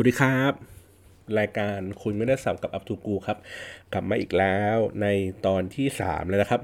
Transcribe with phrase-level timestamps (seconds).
[0.00, 0.52] สวัสดีครับ
[1.38, 3.38] รายการคุยไม่ได้สับกับอัพทูกูครับ
[3.92, 5.06] กลับมาอีกแล้วใน
[5.46, 6.60] ตอนที่ 3 แล้วนะครับ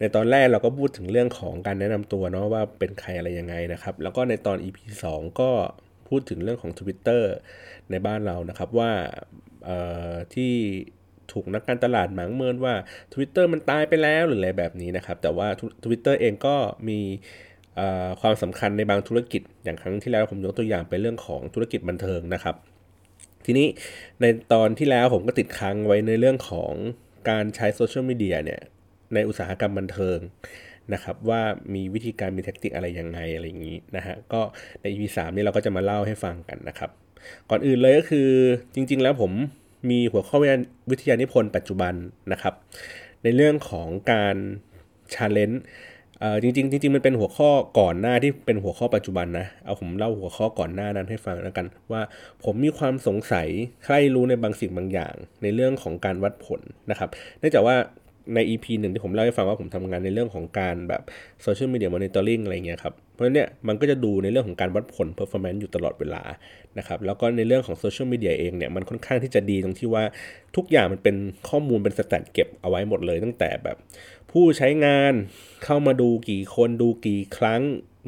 [0.00, 4.78] ในตอนแรกเราก็พูดถึงเรื่องของการแนะนำตัวเนาะว่าเป็นใครอะไรยังไงนะครับ แล้วก็ในตอน EP
[5.10, 5.50] 2 ก็
[6.08, 7.22] พูดถึงเรื่องของ Twitter
[7.90, 8.92] ในบ้านเรานะครับว่า
[10.34, 10.52] ที่
[11.32, 12.74] ถูกนักการตลาดหมางเมินว่า
[13.12, 15.48] Twitter มันตายไปแล้วหรืออะไรแบบนี้นะครับ แต่ว่า
[15.84, 16.56] Twitter เองก็
[16.88, 17.00] มี
[18.20, 22.54] ความสำคัญในบางธุรกิจ อย่างครั้งที่แล้วผมยกตัวอย่างไปเรื่องของธุรกิจบันเทิงนะครับ
[23.46, 23.66] ทีนี้
[24.20, 26.72] ในตอนที่แล้วผมก็ติดค้างไว้ในเรื่องของ
[27.30, 28.60] การใช้โซเชียลมีเดียเนี่ย
[29.14, 30.18] ในอุตสาหกรรมบันเทิง
[30.92, 31.42] นะครับว่า
[31.74, 34.40] มีวิธีการมีเทคนิคอะไรยังไงอะไรอย่างนี้นะฮะก็
[34.80, 36.90] ใน EP 3นี้เราก็จะมาเล่าให้ฟังกันนะครับ
[37.50, 38.28] ก่อนอื่นเลยก็คือ
[38.74, 39.32] จริง ๆ แล้วผม
[39.90, 40.36] มีหัวข้อ
[40.90, 41.94] วิทยานิพนธ์ปัจจุบัน
[42.32, 42.54] นะครับ
[43.22, 44.36] ในเรื่องของการ
[45.14, 45.62] challenge
[46.42, 52.02] จริงๆจริงๆมันเป็นหัวข้อก่อนหน้าที่เป็นหัวข้อปัจจุบันนะเอาผมเล่าหัวข้อก่อนหน้านั้นให้ฟังแล้วกัน ว่า
[52.44, 53.48] ผมมีความสงสัย
[53.84, 56.60] ใคร่รู้ในบางสิ่งบางอย่าง ในเรื่องของการวัดผล
[56.90, 57.76] นะครับเนื่องจากว่า
[58.34, 61.02] ใน EP หนึ่งที่ผมเล่าให้ฟังว่าผมทำงานในเรื่องของการแบบ
[61.42, 66.22] social media monitoring อะไรเงี้ยครับ เพราะฉะนั้นเนี่ยมันก็จะดูในเรื่องของการวัดผล performance อยู่ตลอดเวลา
[66.78, 70.04] นะครับ แล้วก็ในเรื่องของโซเชียลมีเดียเองเนี่ยมันค่อนข้างที่จะดีตรงที่ว่า
[70.56, 71.16] ทุกอย่างมันเป็น
[71.48, 73.76] ข้อมูลเป็นสแตทเก็บเอาไว้หมดเลย ตั้งแต่แบบ
[74.30, 75.12] ผู้ใช้งาน
[75.64, 77.62] เข้ามาดูกี่คนดูกี่ครั้ง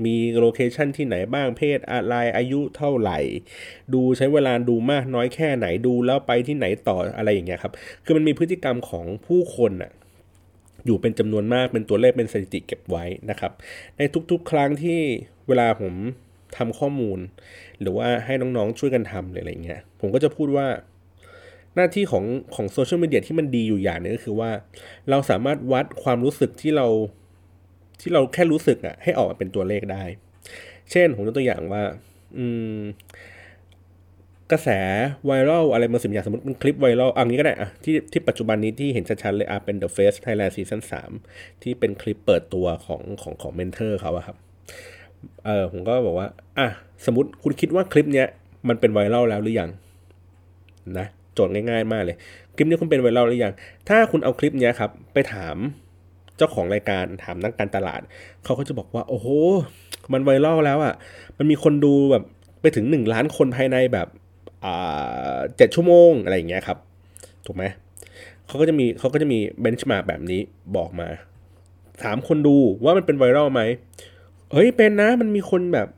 [0.05, 3.19] มีโลเคชันที่ไหนบ้างเพศอะไรอายุเท่าไหร่
[3.95, 7.73] ดูใช้เวลาดูมากน้อยแค่ไหนดูแล้วไปที่ไหนต่ออะไรอย่างเงี้ยครับ
[8.05, 9.93] คือมันมีพฤติกรรมของผู้คนอะ
[10.89, 13.53] อยู่เป็นจำนวนมากเป็นตัวเลขเป็นสถิติเก็บไว้นะครับ
[13.99, 15.01] ในทุกๆ ครั้งที่
[15.49, 15.95] เวลาผม
[16.57, 17.19] ทำข้อมูล
[17.81, 20.67] หรือว่าให้น้องๆช่วยกันทำอะไรเงี้ยผมก็จะพูดว่า
[21.75, 24.51] หน้าที่ของของโซเชียลมีเดียที่มันดีอยู่อย่างนึงก็คือว่า
[25.11, 26.87] เราสามารถวัดความรู้สึกที่เรา
[28.01, 30.05] ที่เราแค่รู้สึกอะให้ออกมาเป็นตัวเลขได้
[30.91, 31.83] เช่นผมยกตัวอย่างว่า
[32.37, 32.45] อื
[32.77, 32.81] ม
[34.53, 34.69] กระแส
[35.27, 40.81] ไวรัลอะไรมาสิบอย่างสมมติเป็นคลิปไวรัลอันนี้ก็ได้อะที่ที่ปัจจุบันนี้ที่เห็นชัดๆเลยอะเป็น The Face Thailand Season
[41.23, 44.37] 3 ที่เป็นคลิปเปิดตัวของของของเมนเทอร์เขาอะครับ
[45.47, 46.29] เออผมก็บอกว่า
[46.59, 46.69] อะ
[47.07, 48.27] สมมติคุณคิดว่าคลิปเนี้ย
[48.69, 49.71] มันเป็นไวรัลแล้วหรือยัง
[50.99, 52.17] นะโจทย์ง่ายๆมากเลย
[52.55, 53.53] คลิปนี้คุณเป็นไวรัลหรือยัง
[53.89, 55.57] ถ้าคุณเอาคลิปนี้ครับ ไปถาม
[56.37, 58.01] เจ้าของรายการถามนักการตลาด
[58.45, 59.29] เขาก็จะบอกว่า โอ้โห
[60.13, 60.95] มันไวรัลแล้วอะ่ะ
[61.39, 62.25] มันมีคนดูแบบ
[62.61, 64.09] ไปถึงหนึ่งล้านคนภายในแบบ
[65.57, 66.79] เจ็ดชั่วโมงอะไรอย่างเงี้ยครับ
[67.47, 67.65] ถูกไหม
[68.47, 70.41] เขาก็จะมีเขาก็จะมีเบนช์มาแบบนี้
[70.77, 71.09] บอกมา
[72.03, 73.63] ถามคนดูว่ามันเป็นไวรัลไหม
[74.53, 75.89] เฮ้ยเป็นนะมันมีคนแบบ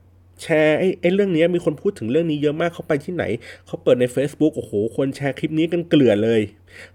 [0.43, 3.25] แชร์ไอ้ไอ้เรื่องนี้มีคนพูดถึงเรื่องนี้เยอะมากเขาไปที่ไหน
[3.66, 6.41] เขาเปิดใน Facebook โอ้โห คนแชร์คลิปนี้กันเกลือเลย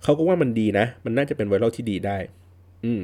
[0.03, 2.17] เขาก็ว่ามันดีนะ มันน่าจะเป็นไวรัลที่ดีได้
[2.85, 3.01] อืม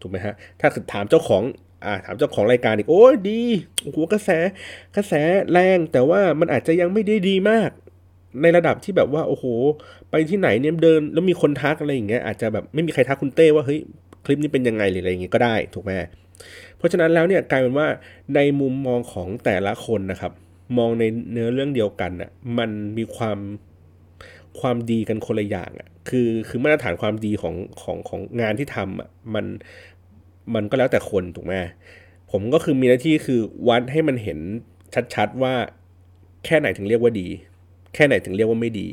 [0.00, 1.42] ถูกไหมฮะ ถ้าถามเจ้าของ
[1.86, 3.40] อ่าถามเจ้าของรายการอีกโอ้ดี
[3.82, 4.30] โอ้โหกระแส
[4.96, 5.12] กระแส
[5.52, 7.70] แรงแต่ว่ามันอาจจะยังไม่ได้ดีมาก
[8.42, 9.44] ในระดับที่แบบว่า โอ้โห
[10.10, 13.80] ไปที่ไหนเนี่ยเดิน แล้วมีคนทักอะไรอย่างเงี้ยอาจจะแบบไม่มีใครทักคุณเต้ว่าเฮ้ย
[14.24, 15.90] คลิปนี้เป็นยังไงหรืออะไรอย่างเงี้ยก็ได้ถูกไหม
[16.76, 17.88] เพราะฉะนั้นแล้วเนี่ยกลายเป็นว่า
[18.34, 20.32] ในมุมมองของแต่ละคนนะครับ
[20.78, 23.38] มองในเนื้อเรื่องเดียวกันอะมันมีความ
[24.60, 29.46] ความดีกันคนละอย่างอะคือคือมาตรฐานความดีของของของงานที่ทำอะมัน
[30.54, 31.54] มันก็แล้วแต่คนถูกไหม
[32.32, 34.38] ผมก็คือมีหน้าที่คือวัดให้มันเห็น
[35.14, 35.54] ชัดๆว่า
[36.44, 37.28] แค่ไหนถึงเรียกว่าดี
[37.94, 38.88] แค่ไหนถึงเรียกว่าไม่ดี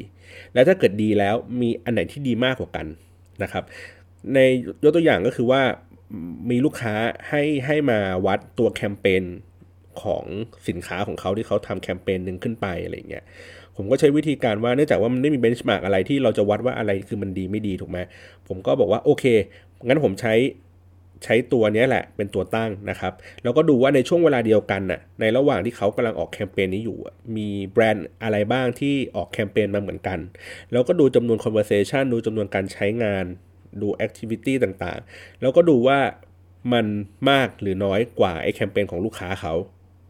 [0.54, 2.86] แล้วถ้าเกิดดีแล้วมีอันไหนที่ดีมากกว่ากัน
[3.44, 3.64] นะครับ
[4.34, 4.40] ใน
[4.84, 5.62] ยกตัวอย่างก็คือว่า
[6.50, 6.94] มีลูกค้า
[7.30, 9.24] ให้ให้มาวัดตัวแคมเปญ
[10.02, 10.26] ของ
[10.68, 13.24] สินค้าของเขาที่เขาทำแคมเปญหนึ่งขึ้นไปอะไรเงี้ย
[13.76, 17.98] ผมก็ใช้วิธีการว่าเนื่องจากว่ามันไม่มีเบนช์มาร์กอะไรที่เราจะวัดว่าอะไรคือมันดีไม่ดีถูกไหม
[18.48, 19.26] ผมก็บอกว่าโอเค
[19.88, 20.34] งั้นผมใช้
[21.24, 23.14] ใช้ตัวนี้แหละเป็นตัวตั้งนะครับ
[23.44, 26.98] แล้วก็ดูว่าในช่วงเวลาเดียวกันน่ะในระหว่างที่เขากำลังออกแคมเปญนี้อยู่
[27.38, 30.20] มีแบรนด์อะไรบ้างที่ออกแคมเปญมาเหมือนกัน
[30.72, 33.26] แล้วก็ดูจำนวน conversation ดูจำนวนการใช้งาน
[33.82, 36.00] ดูแอคทิวิตี้ต่างๆ แล้วก็ดูว่า
[36.74, 36.86] มัน
[37.30, 39.54] มากหรือน้อยกว่าไอ้แคมเปญของลูกค้าเขา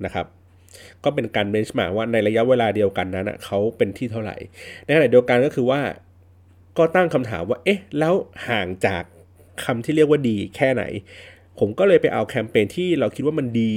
[0.06, 0.25] นะครับ
[1.03, 4.38] ก็เป็นการเบนช์มาว่าในระยะเวลาเดียวกันนั้นเขาเป็นที่เท่าไหร่
[4.86, 5.81] ในขณะเดียวกันก็คือว่า
[6.77, 8.13] ก็ตั้งคำถามว่า เอ๊ะ แล้ว
[8.48, 9.04] ห่างจาก
[9.63, 10.83] คำที่เรียกว่าดีแค่ไหน
[11.59, 13.75] ผมก็เลยไปเอาแคมเปญที่เราคิดว่ามันดี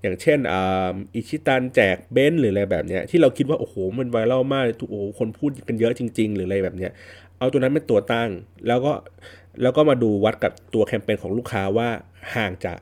[0.00, 6.92] อย่างเช่นอิชิตันแจกเบนหรืออะไรแบบเนี้ยที่เราคิดว่าโอ้โหมันไวรัลมากทุกโอ้คนพูดกันเยอะจริง ๆ หรืออะไรแบบเนี้ย
[7.38, 8.30] เอาตัวนั้นเป็นตัวตั้ง
[8.66, 8.92] แล้วก็
[9.62, 11.88] แล้วก็มาดูวัดกับตัวแคมเปญของลูกค้าว่า
[12.34, 12.78] ห่างจาก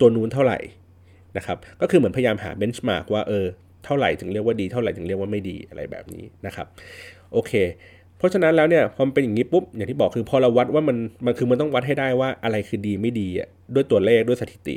[0.00, 0.58] ตัวนู้นเท่าไหร่
[1.36, 3.46] นะครับก็คือเหมือนพยายามหาเบนช์มาร์กว่าเออ
[3.84, 6.66] เท่าไหร่ถึงเรียกว่าดี เท่าไหร่ถึงเรียกว่าไม่ดีอะไรแบบนี้นะครับ
[7.32, 7.52] โอเค
[8.20, 10.96] เพราะฉะนั้นแล้วเนี่ยพอมันเป็นอย่างนี้ปุ๊บอย่างที่บอกคือพอเราวัดว่ามัน
[11.26, 14.76] มันคือมันต้องวัดให้ได้ว่าอะไรคือดีไม่ดีอะด้วยตัวเลขด้วยสถิติ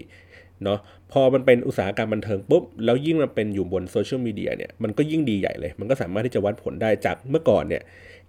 [0.64, 0.80] เนาะ
[1.12, 7.84] พอมันเป็นอุตสาหกรรมบันเทิงปุ๊บแล้วยิ่งมันเป็นอยู่บนโซเชียลมีเดียเนี่ยมันก็ยิ่งดีใหญ่เลย มันก็สามารถที่จะวัดผลได้จากเมื่อก่อนเนี่ย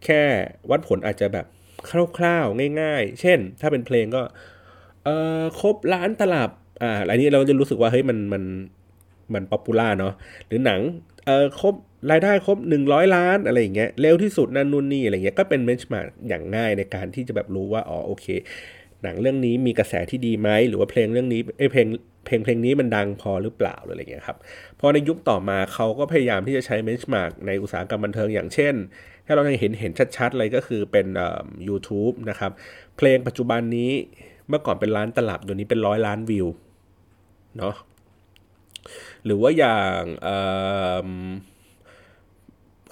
[0.05, 0.23] แค่
[0.71, 1.47] วัดผลอาจจะแบบ
[2.17, 4.23] คร่าวๆง่าย ๆ เช่น ถ้าเป็นเพลงก็
[5.05, 6.51] เอ่อครบล้านตลับ
[6.83, 8.43] อ่าอันนี้เราจะรู้สึกว่าเฮ้ยมันมัน
[9.35, 10.13] มัน popular เนาะ
[10.47, 10.81] หรือหนัง
[11.27, 11.75] เอ่อครบ
[12.11, 18.27] รายได้ครบ 100 ล้านอะไรอย่างเงี้ยเร็วที่สุดนั่นนู่นนี่อะไรเงี้ยก็เป็น benchmark อย่างง่ายในการที่จะแบบรู้ว่าอ๋อโอเค
[19.03, 21.87] หนังเรื่องนี้มีกระแสที่ดีไหมหรือว่าเพลงเรื่องนี้เอเพลง
[22.27, 24.39] เพลงเพลงนี้มันดังพอหรือเปล่าอะไรเงี้ยครับ
[24.81, 28.75] พอในยุคต่อมาเขาก็พยายามที่จะใช้ benchmark ในอุตสาหกรรมบันเทิงอย่างเช่น
[29.27, 32.53] ถ้าเราเห็นเห็นชัดๆเลยก็คือเป็นเอ่อ YouTube นะครับ
[32.97, 33.93] เพลงปัจจุบันนี้
[34.49, 36.47] เมื่อก่อนเป็นล้านตลับเดี๋ยวนี้เป็นร้อยล้านวิว
[37.59, 37.75] เนาะ
[39.25, 40.39] หรือว่าอย่างเอ่
[41.07, 41.09] อ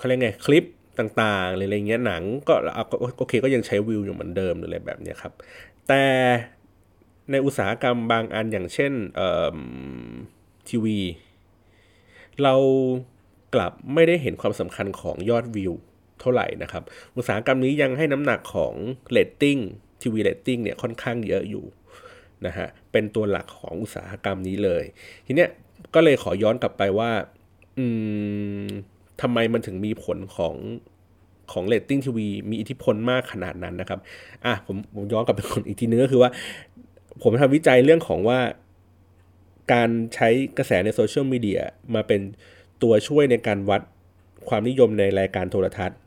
[0.03, 0.65] เขาเรียกไงคลิป
[0.99, 2.55] ต่างๆอะไรเงี้ยหนังก็
[3.19, 5.33] โอเคก็ยังใช้วิวอยู่เหมือนเดิมหรืออะไรแบบเนี้ยครับ
[5.89, 6.05] แต่
[7.31, 8.93] ในอุตสาหกรรมบางอันอย่างเช่น
[10.69, 10.99] ทีวี
[12.43, 12.55] เรา
[13.55, 15.73] กลับไม่ได้เห็นความสำคัญของยอดวิว
[16.21, 16.83] เท่าไหร่นะครับ
[17.17, 18.75] อุตสาหกรรมนี้ยังให้น้ำหนักของ
[19.11, 19.59] เรตติ้ง
[20.03, 21.65] ทีวีเรตติ้งเนี่ยค่อนข้างเยอะอยู่
[22.47, 24.85] นะฮะเป็นตัวหลักของอุตสาหกรรมนี้เลย
[25.27, 25.51] ทีเนี้ย
[25.95, 27.11] ก็เลยขอย้อนกลับไปว่า
[27.79, 27.87] อื
[28.67, 28.69] ม
[29.23, 30.55] ทำไมมันถึงมีผลของ
[31.53, 34.01] ของเรตติ้งทีวีมีอิทธิพลมากขนาดนั้นนะครับ
[34.45, 36.31] อะผมผมย้อนกลับไปก่อนอีกทีนึงก็คือว่า
[37.23, 38.39] ผมทำวิจัยเรื่องของว่า
[39.73, 40.29] การใช้
[40.59, 41.61] กระแสในโซเชียลมีเดีย
[41.95, 42.21] มาเป็น
[42.83, 43.81] ตัวช่วยในการวัด
[44.49, 45.99] ความนิยมในรายการโทรทัศน์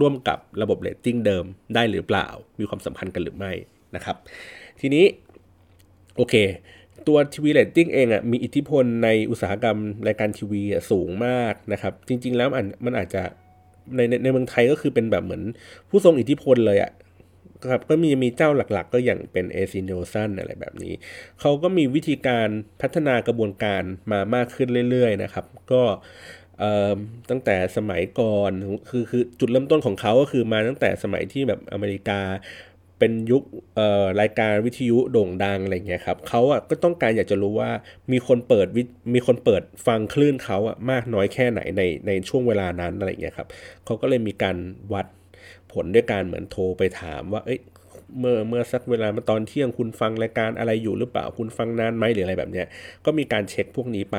[0.00, 2.26] ร่วมกับระบบเรตติ้งเดิมได้หรือเปล่า
[2.60, 3.52] มีความสัมพันธ์กันหรือไม่
[3.94, 4.16] นะครับ
[4.80, 5.04] ทีนี้
[6.16, 6.34] โอเค
[7.08, 12.48] ตัวทีวีเรตติ้งเองอะมีอิทธิพลในอุตสาหกรรมรายการทีวีสูงมากนะครับ จริง ๆ แล้ว
[12.84, 13.22] มันอาจจะ
[13.96, 15.42] ในในเมืองไทยก็คือเป็นแบบเหมือน
[15.88, 16.92] ผู้ทรงอิทธิพลเลยอะ
[17.70, 20.94] ครับก็มีมีเจ้าหลักๆ ก็อย่างเป็น ACNielsen อะไรแบบนี้
[21.40, 22.48] เขาก็มีวิธีการ
[22.80, 25.82] พัฒนากระบวนการมามากขึ้นเรื่อยๆนะครับ ก็
[27.30, 28.52] ตั้งแต่สมัยก่อน
[28.90, 32.20] คือคือจุดเริ่มต้นของเขาก็คือมาตั้งแต่สมัยที่แบบอเมริกา
[33.00, 33.42] เป็นยุค
[34.20, 37.70] รายการวิทยุโด่งดังอะไรเงี้ยครับเขาอะก็ต้องการอยากจะรู้ว่า
[38.12, 38.66] มีคนเปิด
[39.14, 43.48] มีคนเปิดฟังคลื่นเขาอะมากน้อยแค่ไหนในในช่วงเวลานั้นอะไรเงี้ยครับ
[43.84, 44.56] เขาก็เลยมีการ
[44.92, 45.06] วัด
[45.72, 47.60] ผลด้วยการเหมือนโทรไปถามว่าเอ้ย
[48.18, 52.66] เมื่อเมื่อสักเวลามาตอนเที่ยงคุณฟังรายการอะไรอยู่หรือเปล่าคุณฟังนานไหมหรืออะไรแบบเนี้ย
[53.04, 54.16] ก็มีการเช็คพวกนี้ไป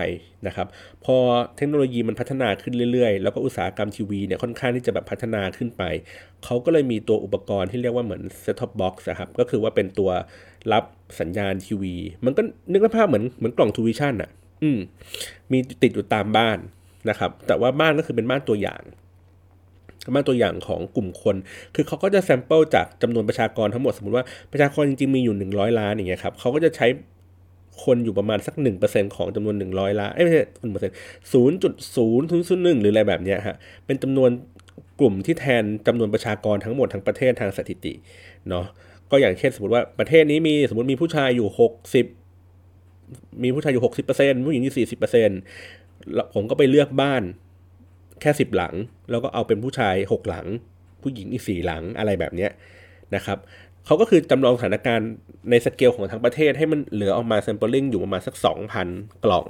[0.48, 0.68] นะครับ
[1.06, 1.18] พอ
[1.58, 5.84] เทคโนโลยีมันพัฒนาขึ้นเรื่อยๆ แล้วก็อุตสาหกรรมทีวีเนี่ยค่อนข้างที่จะแบบพัฒนาขึ้นไป
[6.46, 10.10] เขาก็เลยมีตัวอุปกรณ์ที่เรียกว่าเหมือน set top box นะครับก็คือว่าเป็นตัว
[10.72, 10.84] รับ
[11.20, 11.96] สัญญาณทีวี
[12.26, 12.42] มันก็
[12.72, 14.30] นึกภาพเหมือนเหมือนกล่องทูวิชั่นอะ
[14.64, 14.80] อืม
[15.52, 16.58] มีติดอยู่ตามบ้าน
[17.10, 18.82] นะครับ แต่ว่าบ้านก็คือเป็นบ้านตัวอย่าง
[20.16, 21.36] มาตัวอย่างของกลุ่มคน
[21.76, 26.88] คือเขาก็จะ sample จากจำนวนประชากรทั้งหมดสมมติว่าประชากรจริงๆ มีอยู่ 100 ล้านอย่างเงี้ยครับเขาก็จะใช้
[27.84, 28.56] คนอยู่ประมาณสัก
[28.86, 30.96] 1%ของจำนวน 100 ล้านไม่ใช่หนึ่งเปอร์เซ็นต์
[31.34, 33.56] ศูนย์จุดศูนย์ศูนย์ศูนย์หนึ่งหรืออะไรแบบเนี้ยฮะ
[33.86, 34.30] เป็นจำนวน
[35.00, 37.94] กลุ่มที่แทนจำนวนประชากรทั้งหมดทั้งประเทศทางสถิติ
[38.50, 38.66] เนาะ
[39.12, 41.48] ก็อย่างเช่นสมมติว่าประเทศนี้มีสมมติมีผู้ชายอยู่
[42.46, 44.88] 60 มีผู้ชายอยู่ 60%ผู้หญิงอยู่
[45.68, 47.24] 40%ผมก็ไปเลือกบ้าน
[48.22, 48.74] แค่สิบหลัง
[49.12, 50.48] แล้วก็เอาเป็นผู้ชายหกหลัง
[51.02, 52.48] ผู้หญิงอีกสี่หลังอะไรแบบนี้
[53.16, 53.38] นะครับ
[53.86, 55.10] เขาก็คือจำลองสถานการณ์
[55.50, 58.36] ในสเกลของทั้งประเทศให้มันเหลือออกมา sampling อยู่ประมาณสัก
[58.80, 59.46] 2,000 กล่อง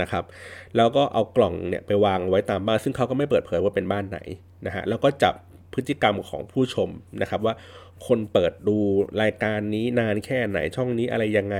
[0.00, 0.24] นะครับ
[0.76, 4.18] แล้วก็เอากล่องเนี่ยไปวางไว้ตามบ้าน ซึ่งเขาก็ไม่เปิดเผยว่าเป็นบ้านไหน
[4.66, 5.34] นะฮะ แล้วก็จับ
[5.74, 6.88] พฤติกรรมของผู้ชม
[7.20, 7.54] นะครับว่า
[8.06, 8.76] คนเปิดดู
[9.22, 11.56] รายการนี้นานแค่ไหนช่องนี้อะไรยังไง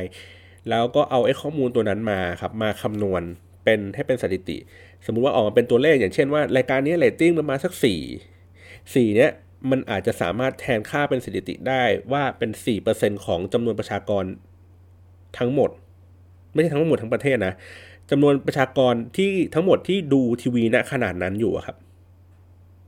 [0.70, 3.22] แล้วก็เอาไอ้ข้อมูลตัวนั้นมาครับมาคำนวณ
[3.66, 4.56] เป็นให้เป็นสถิติ
[5.06, 8.00] สมมุติว่าออกมาเป็นตัวเลขอย่างเช่นว่ารายการนี้เรตติ้งประมาณสักสี่
[8.94, 9.32] สี่เนี้ย
[9.70, 11.82] มันอาจจะสามารถแทนค่าเป็นสถิติได้
[12.12, 14.24] ว่าเป็นสี่เปอร์เซ็นของจำนวนประชากร
[15.38, 15.70] ทั้งหมด
[16.52, 17.54] ไม่ใช่ทั้งหมดทั้งประเทศนะ
[18.10, 21.76] จำนวนประชากรที่ทั้งหมดที่ดูทีวีณขนาดนั้นอยู่ครับ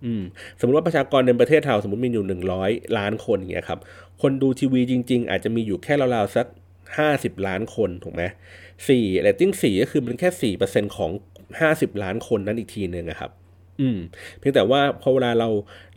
[0.05, 0.23] อืม
[0.59, 3.81] สมมติว่าประชากรในประเทศเราสมมติมีอยู่หนึ่งร้อยล้านคนอย่างเงี้ยครับ
[4.23, 6.47] คนดูทีวีจริง ๆ อาจจะมีอยู่แค่ราวๆสัก
[6.97, 8.23] ห้าสิบล้านคนถูกไหม
[8.89, 11.11] สี่เรตติ้งสี่ก็คือมันแค่สี่เปอร์เซ็นต์ของ
[11.61, 13.31] ห้าสิบล้านคนนั้นอีกทีหนึ่งนะครับ
[13.81, 13.99] อืม
[14.39, 15.49] เพียงแต่ว่าพอเวลาเรา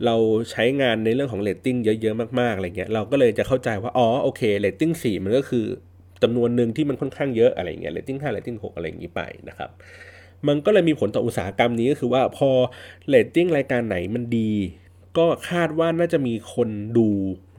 [0.06, 0.16] เรา
[0.50, 5.64] ใช้งานในเรื่องของเรตติ้งเยอะๆมากๆอะไรเงี้ยเราก็เลยจะเข้าใจว่าอ๋อโอเคเรตติ้งสี่มันก็คือ
[6.22, 9.70] จำนวนหนึ่งที่มันค่อนข้างเยอะอะไรเงี้ยเรตติ้งห้าเรตติ้งหกอะไรอย่างนี้ไปนะครับ
[10.48, 12.50] มันก็เลยมีผลต่ออุตสาหกรรมนี้ก็คือว่าพอ
[13.08, 14.52] เรตติ้งรายการไหนมันดี
[15.18, 17.06] ก็คาดว่าน่าจะมีคนดู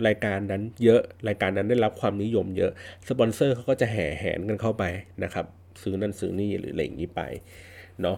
[0.07, 2.71] รายการนั้นเยอะ รายการนั้นได้รับความนิยมเยอะ
[3.09, 4.83] สปอนเซอร์เขาก็จะแห่แหนกันเข้าไป
[5.23, 5.45] นะครับ
[5.81, 7.21] ซื้อนั่นซื้อนี่หรืออะไรอย่างนี้ไป
[8.01, 8.17] เนาะ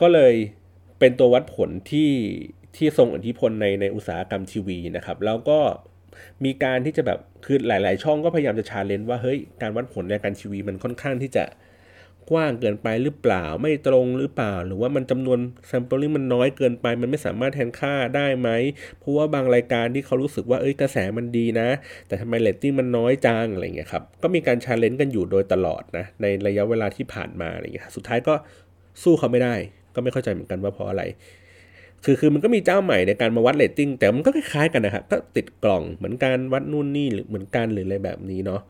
[0.00, 0.34] ก็เลย
[0.98, 2.10] เป็นตัววัดผลที่
[2.76, 5.58] ที่ทรงอิทธิพลในในอุตสาหกรรมทีวีนะครับ แล้วก็
[6.44, 11.44] มีการที่จะแบบคือหลาย ๆ ช่องก็พยายามจะ challenge ว่าเฮ้ยการวัดผลในการทีวีมันค่อนข้างที่จะ
[12.30, 18.48] กว้างเกินไปหรือเปล่า ไม่ตรงหรือเปล่า หรือว่ามันจำนวน sample มันน้อยเกินไป มันไม่สามารถแทนค่าได้ไหม
[18.98, 21.68] เพราะว่าบางรายการที่เขารู้สึกว่าเอ้ยกระแสมันดีนะ
[22.06, 28.34] แต่ทำไมเรตติ้งมันน้อยจังอะไรเงี้ยครับ ก็มีการ challenge กันอยู่โดยตลอดนะในระยะเวลาที่ผ่านมาอะไรเงี้ย สุดท้ายก็
[29.02, 29.54] สู้เขาไม่ได้
[29.94, 31.02] ก็ไม่เข้าใจเหมือนกันว่าเพราะอะไร
[32.04, 38.60] คือคือมันก็มีเจ้าใหม่ในการมาวัดเรตติ้งแต่มันก็คล้ายๆกันนะครับก็ติดกล่องเหมือนการวัดนู่นนี่หรือเหมือนกันหรืออะไรแบบนี้เนาะ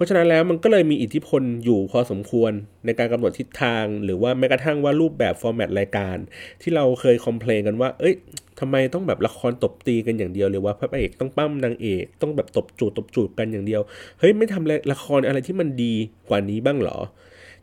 [0.00, 2.52] ราะฉะนั้นแล้วมันก็เลยมีอิทธิพลอยู่พอสมควร
[2.84, 6.16] ในการกำหนดทิศทาง หรือว่าแม้กระทั่งว่ารูปแบบ format รายการ
[6.62, 8.14] ที่เราเคย complain กันว่า เอ้ย
[8.60, 13.82] ทำไมต้องแบบละครตบตีกันอย่างเดียวหรือว่าพระเอกต้องปล้ำนางเอกต้องแบบตบจูบตบจูบกันอย่างเดียว
[14.18, 15.94] เฮ้ยไม่ทำละครอะไรที่มันดี
[16.28, 16.98] กว่านี้บ้างหรอ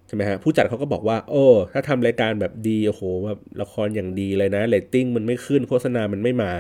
[0.07, 6.53] ใช่ไหมฮะผู้จัดเขาก็บอกว่า โอ้ถ้าทำรายการแบบดีโอ้โหแบบละครอย่างดีเลยนะเรตติ้งมันไม่ขึ้นโฆษณามันไม่มา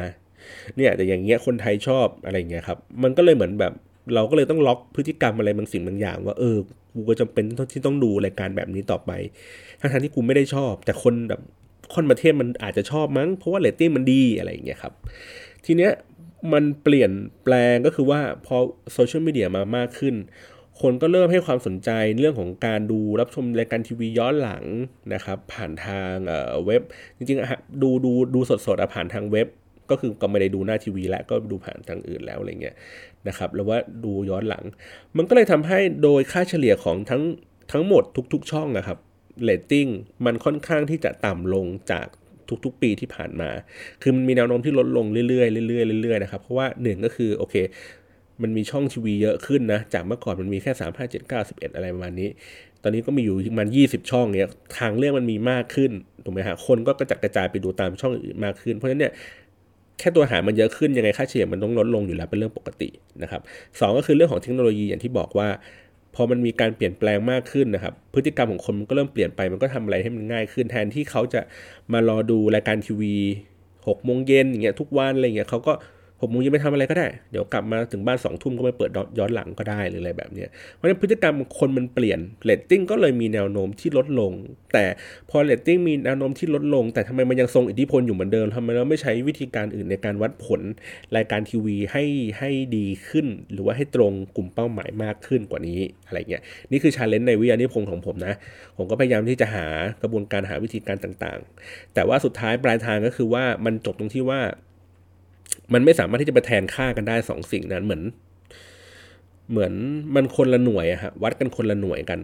[0.75, 3.73] เนี่ยแต่อย่างเงี้ยคนไทยชอบอะไรเงี้ยครับ มันก็เลยเหมือนแบบ
[4.13, 6.57] เราก็เลยต้องล็อกพฤติกรรมอะไรบางสิ่งบางอย่าง ว่าเออ
[6.93, 9.11] กูก็จำเป็นที่ต้องดูรายการแบบนี้ต่อไป
[9.79, 11.41] ทั้งที่กูไม่ได้ชอบ แต่คนแบบ
[11.95, 14.93] คนประเทศมันอาจจะชอบมั้ง เพราะว่าเรตติ้งมันดีอะไรอย่างเงี้ยครับ
[15.65, 15.91] ทีเนี้ย
[16.53, 17.11] มันเปลี่ยน
[17.43, 18.55] แปลงก็คือว่าพอ
[18.93, 20.15] โซเชียลมีเดียมามากขึ้น
[20.81, 24.63] คนก็เริ่มให้ความสนใจเรื่องของการดูรับชมรายการทีวีย้อนหลัง
[25.13, 26.13] นะครับ ผ่านทาง
[26.65, 26.81] เว็บ
[27.17, 29.47] จริงๆดูดูดูสดๆผ่านทางเว็บ
[29.89, 32.75] ก็คือก็ไม่ได้ดูหน้าทีวี แล้วก็ดูผ่านทางอื่นแล้วอะไรเงี้ย
[33.27, 34.63] นะครับหรือว่าดูย้อนหลัง
[35.17, 37.21] มันก็เลยทำให้โดยค่าเฉลี่ยของทั้ง
[37.71, 38.03] ทั้งหมด
[38.33, 38.97] ทุก ๆ ช่องนะครับ
[39.43, 39.87] เรตติ้ง
[40.25, 42.07] มันค่อนข้างที่จะต่ำลงจาก
[42.65, 43.49] ทุกๆ ปีที่ผ่านมา
[44.01, 47.55] คือมันมีแนวโน้มที่ลดลงเรื่อยๆเรื่อยๆเรื่อยๆนะครับ เพราะว่าหนึ่งก็คือโอเค
[48.41, 52.29] มันมีช่องทีวีเยอะขึ้นนะ จากเมื่อก่อนมันมีแค่ 3 5 7 9 11 อะไรประมาณนี้
[52.83, 55.91] ตอนนี้ก็มีอยู่ประมาณ20 ช่องเนี่ยทางเรื่องมันมีมากขึ้น
[56.23, 59.13] ถูกไหมฮะ คนก็กระจัดกระจายไปดูตามช่องอื่นมากขึ้น เพราะฉะนั้นเนี่ย
[59.99, 62.89] แค่ตัวหารมันเยอะขึ้นยังไงค่าเฉลี่ยมันต้องลดลงอยู่แล้วเป็นเรื่องปกติ
[63.23, 63.41] นะครับ
[63.79, 65.47] สก็คือเรื่องของเทคโนโลยีอย่างที่บอกว่า
[66.15, 71.41] พอมันมีการเปลี่ยนแปลงมากขึ้นนะครับ พฤติกรรมของคนมันก็เริ่มเปลี่ยนไปมันก็ทำอะไรให้มันง่ายขึ้นแทนที่เขาจะ
[71.93, 73.15] มารอดูรายการทีวี
[73.87, 75.73] หกโมงเย็นอย่างเงี้ยทุกวันอะไรเงี้ยเขาก็
[76.19, 84.31] ผมมึงยังไม่ทำอะไรก็ได้ เดี๋ยวกลับมาถึงบ้านสองทุ่มก็ไปเปิดย้อนหลังก็ได้หรืออะไรแบบนี้เพราะฉะนั้นพฤติกรรมคนมันเปลี่ยนเรตติ้งก็เลยมีแนวโน้มที่ลดลง
[84.73, 84.85] แต่
[85.29, 90.61] พอเรตติ้งมีแนวโน้มที่ลดลง แต่ทำไมมันยังทรงอิทธิพลอยู่เหมือนเดิมทำไมเราไม่ใช้วิธีการอื่นในการวัดผล
[91.15, 92.03] รายการทีวีให้
[92.39, 98.33] ให้ดีขึ้น หรือว่าให้ตรงกลุ่มเป้าหมายมากขึ้นกว่านี้อะไรเงี้ยนี่คือ challenge ในวิทยานิพนธ์ของผมนะ
[98.77, 99.65] ผมก็พยายามที่จะหา
[100.01, 104.41] กระบวนการหาวิธีการต่างๆ แต่ว่าสุดท้ายปลายทางก็คือว่ามันจบตรงที่ว่า
[105.73, 108.03] มันไม่สามารถที่จะไปแทนค่ากันได้สองสิ่งนั้นเหมือน
[109.51, 109.73] เหมือน
[110.15, 112.19] มันคนละหน่วยอะฮะวัดกันคนละหน่วยกัน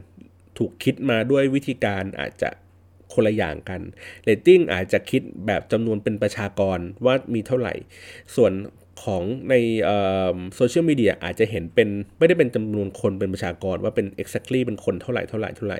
[0.58, 2.50] ถูกคิดมาด้วยวิธีการอาจจะ
[3.14, 3.82] คนละอย่างกัน
[4.24, 7.74] เรตติ้งอาจจะคิดแบบจำนวนเป็นประชากรว่ามีเท่าไหร่
[8.36, 8.52] ส่วน
[9.04, 9.56] ของใน
[10.56, 15.80] โซเชียลมีเดียอาจจะเห็นเป็นไม่ได้เป็นจำนวนคนเป็นประชากรว่าเป็น exactly เป็นคนเท่าไหร่เท่าไหร่เท่าไหร่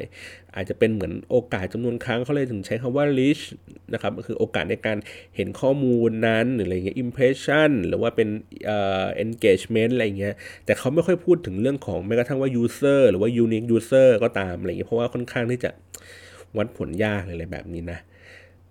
[0.56, 3.44] อาจจะเป็นเหมือนโอกาสจำนวนครั้งเขาเลยถึงใช้คำว่า reach
[3.94, 4.98] นะครับก็คือโอกาสในการ
[5.36, 8.30] เห็นข้อมูลนั้นหรืออะไรเงี้ย impression หรือว่าเป็น
[9.24, 15.70] engagement อะไรเงี้ยแต่เขาไม่ค่อยพูดถึงเรื่องของแม้กระทั่งว่า user หรือว่า unique user ก็ตามอะไรเงี้ยเพราะว่าค่อนข้างที่จะ
[16.58, 18.00] วัดผลยากอะไรแบบนี้นะ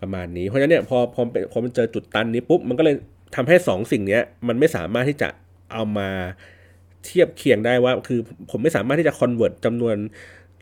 [0.01, 1.23] ประมาณนี้ เพราะฉะนั้นเนี่ยพอพอ
[1.53, 2.97] พอมันเจอจุดตันนี้ปุ๊บมันก็เลย
[3.35, 5.29] ทำให้2สสิ่งนี้มันไม่สามารถที่จะ
[5.73, 6.09] เอามา
[7.05, 8.21] เทียบเคียงได้ว่า คือ
[8.51, 9.97] ผมไม่สามารถที่จะ convert จำนวน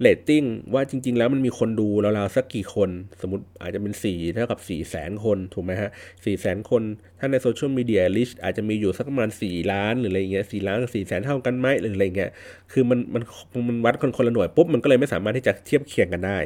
[0.03, 6.83] เรตติ้งว่าจริง ๆ แล้วมันมีคนดูราวๆสักกี่คน สมมติอาจจะเป็น4เท่ากับ4 0 0แสนคนถูกไหมฮะ4 0 0แสนคน
[7.19, 12.31] ถ้าในโซเชียลมีเดีย reach อาจจะมีอยู่สักประมาณ4ล้านหรืออะไรเงี้ย4ล้านกับ4แสนเท่ากันไหมหรืออะไรเงี้ย
[12.73, 13.23] คือมันมัน
[13.69, 16.39] มันวัดคนคนละหน่วยปุ๊บมันก็เลยไม่สามารถที่จะเทียบเคียงกันได้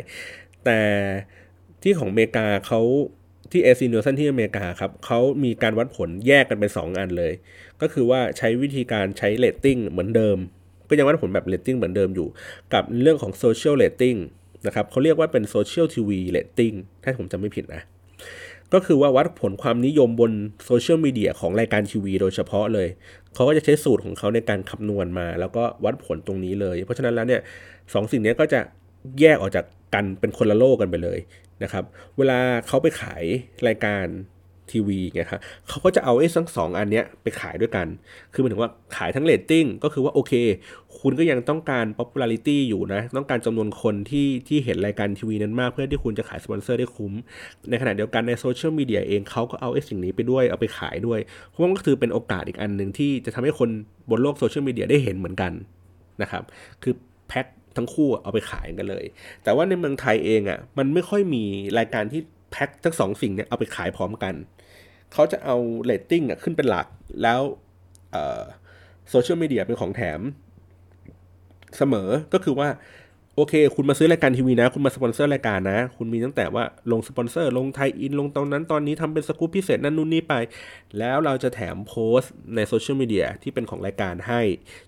[0.64, 0.80] แต่
[1.82, 2.80] ที่ของอเมริกาเขา
[3.54, 7.32] ที่เอซิน n ซันที่อเมริกาครับเขามีการวัดผลแยกกันเป็น 2 อันเลย
[7.80, 10.38] ก็คือว่าใช้วิธีการใช้เรตติ้งเหมือนเดิม
[10.88, 12.28] ก็ยังวัดผลแบบเรตติ้งเหมือนเดิมอยู่
[12.74, 14.16] กับเรื่องของ social rating
[14.66, 16.72] นะครับเขาเรียกว่าเป็น social TV rating
[17.02, 17.82] ถ้าผมจำไม่ผิดนะ
[18.72, 20.32] ก็คือว่าวัดผลความนิยมบน
[20.66, 22.88] โซเชียลมีเดียของรายการทีวีโดยเฉพาะเลย
[23.34, 27.40] เขาก็จะใช้สูตรของเขาในการคำนวณมา แล้วก็วัดผลตรงนี้เลย เพราะฉะนั้นแล้วเนี่ย
[27.94, 28.60] สองสิ่งนี้ก็จะ
[29.20, 31.18] แยกออกจาก กันเป็นคนละโลกกันไปเลย
[31.62, 31.84] นะครับ
[32.18, 33.24] เวลาเขาไปขาย
[33.66, 34.06] รายการ
[34.72, 37.86] ทีวีไงครับเขาก็จะเอาไอ้ทั้งสองอันเนี้ยไปขายด้วยกัน
[38.32, 40.32] คือหมายถึงว่าขายทั้งเรตติ้งก็คือว่าโอเค
[40.98, 47.12] คุณก็ยังต้องการ popularity อยู่นะ ต้องการจำนวนคนที่ที่เห็นรายการทีวีนั้นมาก เพื่อที่คุณจะขายสปอนเซอร์ได้คุ้ม
[47.70, 53.68] ในขณะเดียวกันในโซเชียลมีเดียเองเขาก็เอาไอ้สิ่งนี้ไปด้วยเอาไปขายด้วย เพราะมันก็คือเป็นโอกาสอีกอันหนึ่งที่จะทำให้คน
[54.10, 55.52] บนโลกโซเชียลมีเดียได้เห็นเหมือนกัน
[56.22, 56.42] นะครับ
[56.82, 56.94] คือ
[57.28, 59.04] แพ็ค ทั้งคู่เอาไปขายกันเลย
[59.44, 61.44] แต่ว่าในเมืองไทยเองอะ่ะมันไม่ค่อยมี
[61.78, 64.34] รายการที่แพ็คทั้งสองสิ่งเนี่ยเอาไปขายพร้อมกัน
[65.12, 66.86] เขาจะเอาเรตติ้งอะขึ้นเป็นหลัก
[67.22, 67.40] แล้ว
[69.10, 70.20] โซเชียลมีเดียเป็นของแถม
[71.78, 72.68] เสมอก็คือว่า
[73.36, 80.34] โอเค คุณมาซื้อรายการทีวีนะ คุณมาสปอนเซอร์รายการนะ คุณมีตั้งแต่ว่าลงสปอนเซอร์ ลง tie-in ลงตอนนั้นตอนนี้ทำเป็นสกู๊ปพิเศษนั่นนู่นนี่ไป
[80.98, 84.40] แล้วเราจะแถมโพสต์ในโซเชียลมีเดียที่เป็นของรายการให้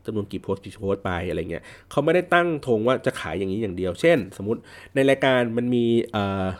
[0.04, 4.60] จำนวนกี่โพสต์กี่โพสต์ไปอะไรเงี้ยเขาไม่ได้ตั้งธงว่าจะขายอย่างนี้อย่างเดียว เช่น สมมติ
[4.94, 5.84] ในรายการมันมี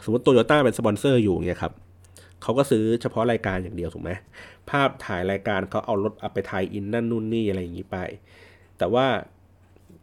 [0.05, 1.73] สมมติโตโยต้าเป็นสปอนเซอร์อยู่เงี้ยครับ
[2.43, 4.11] เขาก็ซื้อเฉพาะรายการอย่างเดียวถูกไหม
[4.71, 7.99] ภาพถ่ายรายการเขาเอารถเอาไป tie-in นั่นนู่นนี่อะไรอย่างนี้ไป
[8.79, 9.07] แต่ว่า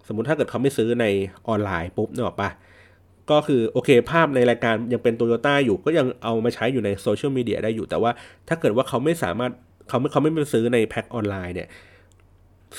[0.07, 1.05] สมมติถ้าเกิดเขาไม่ซื้อใน
[1.48, 2.50] ออนไลน์ปุ๊บเนอะปะ
[3.31, 8.12] ก็คือโอเคภาพในรายการยังเป็นโตโยต้าอยู่ก็ยังเอามาใช้อยู่ในโซเชียลมีเดียได้อยู่แต่ว่า
[8.48, 9.51] ถ้าเกิดว่าเขาไม่สามารถ
[9.89, 11.67] เขาไม่เขาไม่ไปซื้อในแพ็คออนไลน์เนี่ย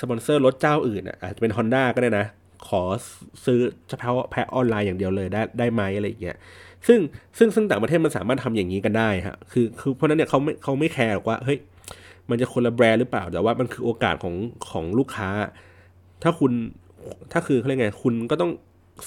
[0.00, 2.26] สปอนเซอร์รถเจ้าอื่นอะอาจจะเป็น Honda ก็ได้นะ
[2.68, 2.82] ขอ
[3.44, 6.36] ซื้อเฉพาะแพ็คออนไลน์อย่างเดียวเลยได้ได้ไหมอะไรอย่างเงี้ย
[6.86, 6.98] ซึ่ง
[7.38, 11.58] ซึ่งซึ่งต่างประเทศมันสามารถทำอย่างนี้กันได้ฮะคือคือเพราะนั้นเนี่ยเขาไม่เขาไม่แคร์ว่าเฮ้ย
[12.30, 14.34] มันจะคนละแบรนด์หรือเปล่าแต่ว่ามันคือโอกาสของ
[14.70, 15.28] ของลูกค้า
[16.22, 16.52] ถ้าคุณ
[17.32, 18.50] ถ้าคือเขาเรียกไงคุณก็ต้อง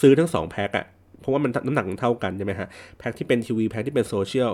[0.01, 0.85] ซื้อทั้งสองแพ็คอะ
[1.19, 4.53] เพราะว่ามันน้ำหนักมันเท่ากันใช่ไหมฮะแพ็คที่เป็นทีวีแพ็คที่เป็นโซเชียล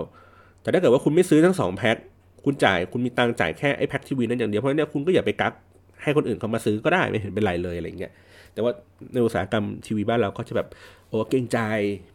[0.62, 1.96] แต่ถ้าเกิดว่าคุณไม่ซื้อทั้งสองแพ็ค
[2.44, 5.52] คุณจ่ายคุณมีตังจ่ายแค่ไอ้แพ็คทีวีนั้นอย่างเดียวเพราะเนี่ยคุณก็อย่าไปกัก
[6.02, 8.12] ให้คนอื่นเขามาซื้อก็ได้ไม่เห็นเป็นไรเลยอะไรเงี้ย
[8.52, 8.72] แต่ว่า
[9.12, 10.68] ในอุตสาหกรรมทีวีบ้านเราก็จะแบบ
[11.14, 11.58] โอ้เกรงใจ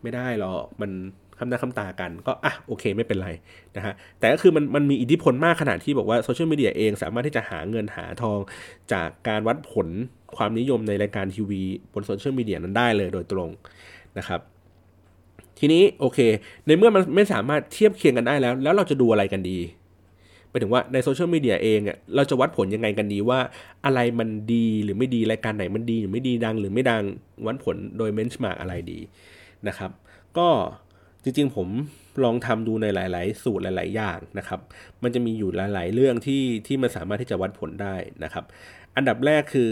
[0.01, 0.91] ไม่ได้หรอกมัน
[1.37, 3.29] ข้ามหน้าข้ามตากันก็อะโอเคไม่เป็นไร
[3.75, 8.39] นะฮะแต่ก็คือมันมันมีอิทธิพลมากขนาดที่บอกว่าโซเชียลมีเดียเองสามารถที่จะหาเงินหาทอง
[8.93, 9.87] จากการวัดผล
[10.37, 11.61] ความนิยมในรายการทีวี
[11.93, 13.49] บนโซเชียลมีเดียนั้นได้เลยโดยตรง
[14.17, 14.39] นะครับ
[15.59, 16.19] ทีนี้โอเค
[16.65, 19.57] ในเมื่อมันไม่สามารถเทียบเคียงกันได้แล้ว แล้วเราจะดูอะไรกันดี
[20.49, 23.39] ไปถึงว่าในโซเชียลมีเดียเองอะเราจะวัดผลยังไงกันดีว่า
[23.85, 27.03] อะไรมันดีหรือไม่ดีรายการไหนมันดีหรือไม่ดีดัง หรือไม่ดัง
[27.47, 28.99] วัดผลโดย benchmark อะไรดี
[29.67, 29.91] นะครับ
[30.37, 30.47] ก็
[31.23, 31.67] จริงๆผม
[32.23, 34.59] ลองทำดูในหลาย ๆ สูตรหลาย ๆ อย่างนะครับ
[35.03, 38.45] มันจะมีอยู่หลาย ๆ เรื่องที่ที่มันสามารถที่จะวัดผลได้นะครับ
[38.95, 39.71] อันดับแรกคือ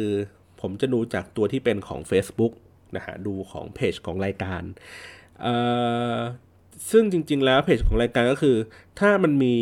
[0.62, 2.54] ผมจะดูจากตัวที่เป็นของ Facebook
[2.96, 4.64] นะฮะดูของเพจของรายการ
[6.92, 8.58] ซึ่งจริง ๆ แล้วเพจของรายการก็คือ
[9.00, 9.56] ถ้ามันมี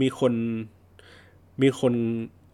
[0.00, 0.32] มีคน
[1.62, 1.94] มีคน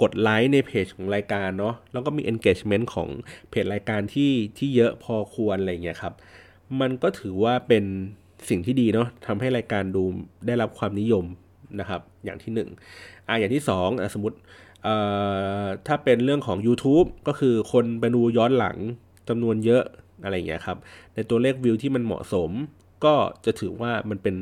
[0.02, 3.08] กดไลค์ในเพจของรายการเนาะแล้วก็มี engagement ของ
[3.50, 6.14] เพจรายการที่ที่เยอะพอควรอะไรเงี้ยครับ
[6.80, 7.84] มันก็ถือว่าเป็น
[8.48, 10.02] สิ่งที่ดีเนาะทำให้รายการดู
[10.46, 11.24] ได้รับความนิยม
[11.80, 14.36] นะครับ อย่างที่1อ่าอย่างที่2อะสมมติ
[15.86, 18.76] ถ้าเป็นเรื่องของ YouTube ก็คือคนไปดูย้อนหลัง
[19.28, 19.82] จำนวนเยอะ
[20.22, 20.78] อะไรเงี้ยครับ
[21.14, 22.50] ในตัวเลขวิวที่มันเหมาะสม
[23.04, 24.36] ก็จะถือว่ามันเป็น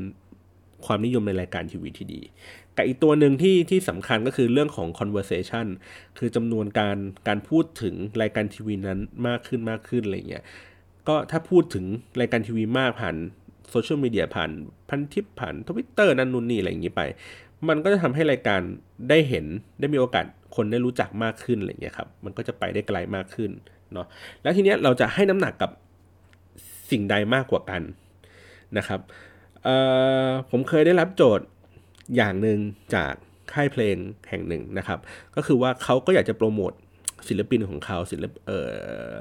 [0.87, 2.21] ความนิยมในรายการทีวีที่ดี
[2.77, 5.67] กับอีกตัวหนึ่งที่ที่สำคัญก็คือเรื่องของ conversation
[6.19, 6.97] คือจำนวนการ
[7.29, 10.45] การพูดถึงรายการทีวีนั้นมากขึ้นมากขึ้นอะไรเงี้ย
[11.09, 11.85] ก็ถ้าพูดถึง
[12.21, 13.17] รายการทีวีมากผ่าน
[13.71, 14.51] โซเชียลมีเดียผ่าน
[14.89, 17.03] พันทิปผ่านทวิตเตอร์นั่นนู่นนี่อะไรอย่างนี้ไป
[17.69, 18.61] มันก็จะทำให้รายการ
[19.09, 19.47] ได้เห็น
[19.81, 20.25] ได้มีโอกาส
[20.57, 23.51] คนได้รู้จักมากขึ้นอะไรอย่างนี้ครับ มันก็จะไปได้ไกลมากขึ้น
[23.93, 24.07] เนาะ
[24.43, 25.71] แล้วทีเนี้ยเราจะให้น้ำหนักกับ
[26.91, 27.83] สิ่งใดมากกว่ากัน
[28.79, 29.01] นะครับ
[30.51, 31.47] ผมเคยได้รับโจทย์
[32.17, 32.59] อย่างหนึ่ง
[32.95, 33.13] จาก
[33.53, 33.97] ค่ายเพลง
[34.29, 34.99] แห่งหนึ่งนะครับ
[35.37, 36.73] ก็คือว่าเขาก็อยากจะโปรโมท
[37.29, 38.53] ศิลปินของเขาศิลปเอ
[39.11, 39.13] อ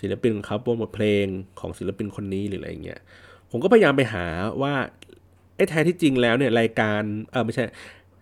[0.00, 1.26] ศิลปินของเขาโปรโมทเพลง
[1.60, 3.00] ของศิลปินคนนี้หรืออะไรเงี้ย
[3.50, 4.26] ผมก็พยายามไปหา
[4.62, 4.74] ว่า
[5.56, 7.64] ไอ้แท้ที่จริงแล้วเนี่ยรายการเออไม่ใช่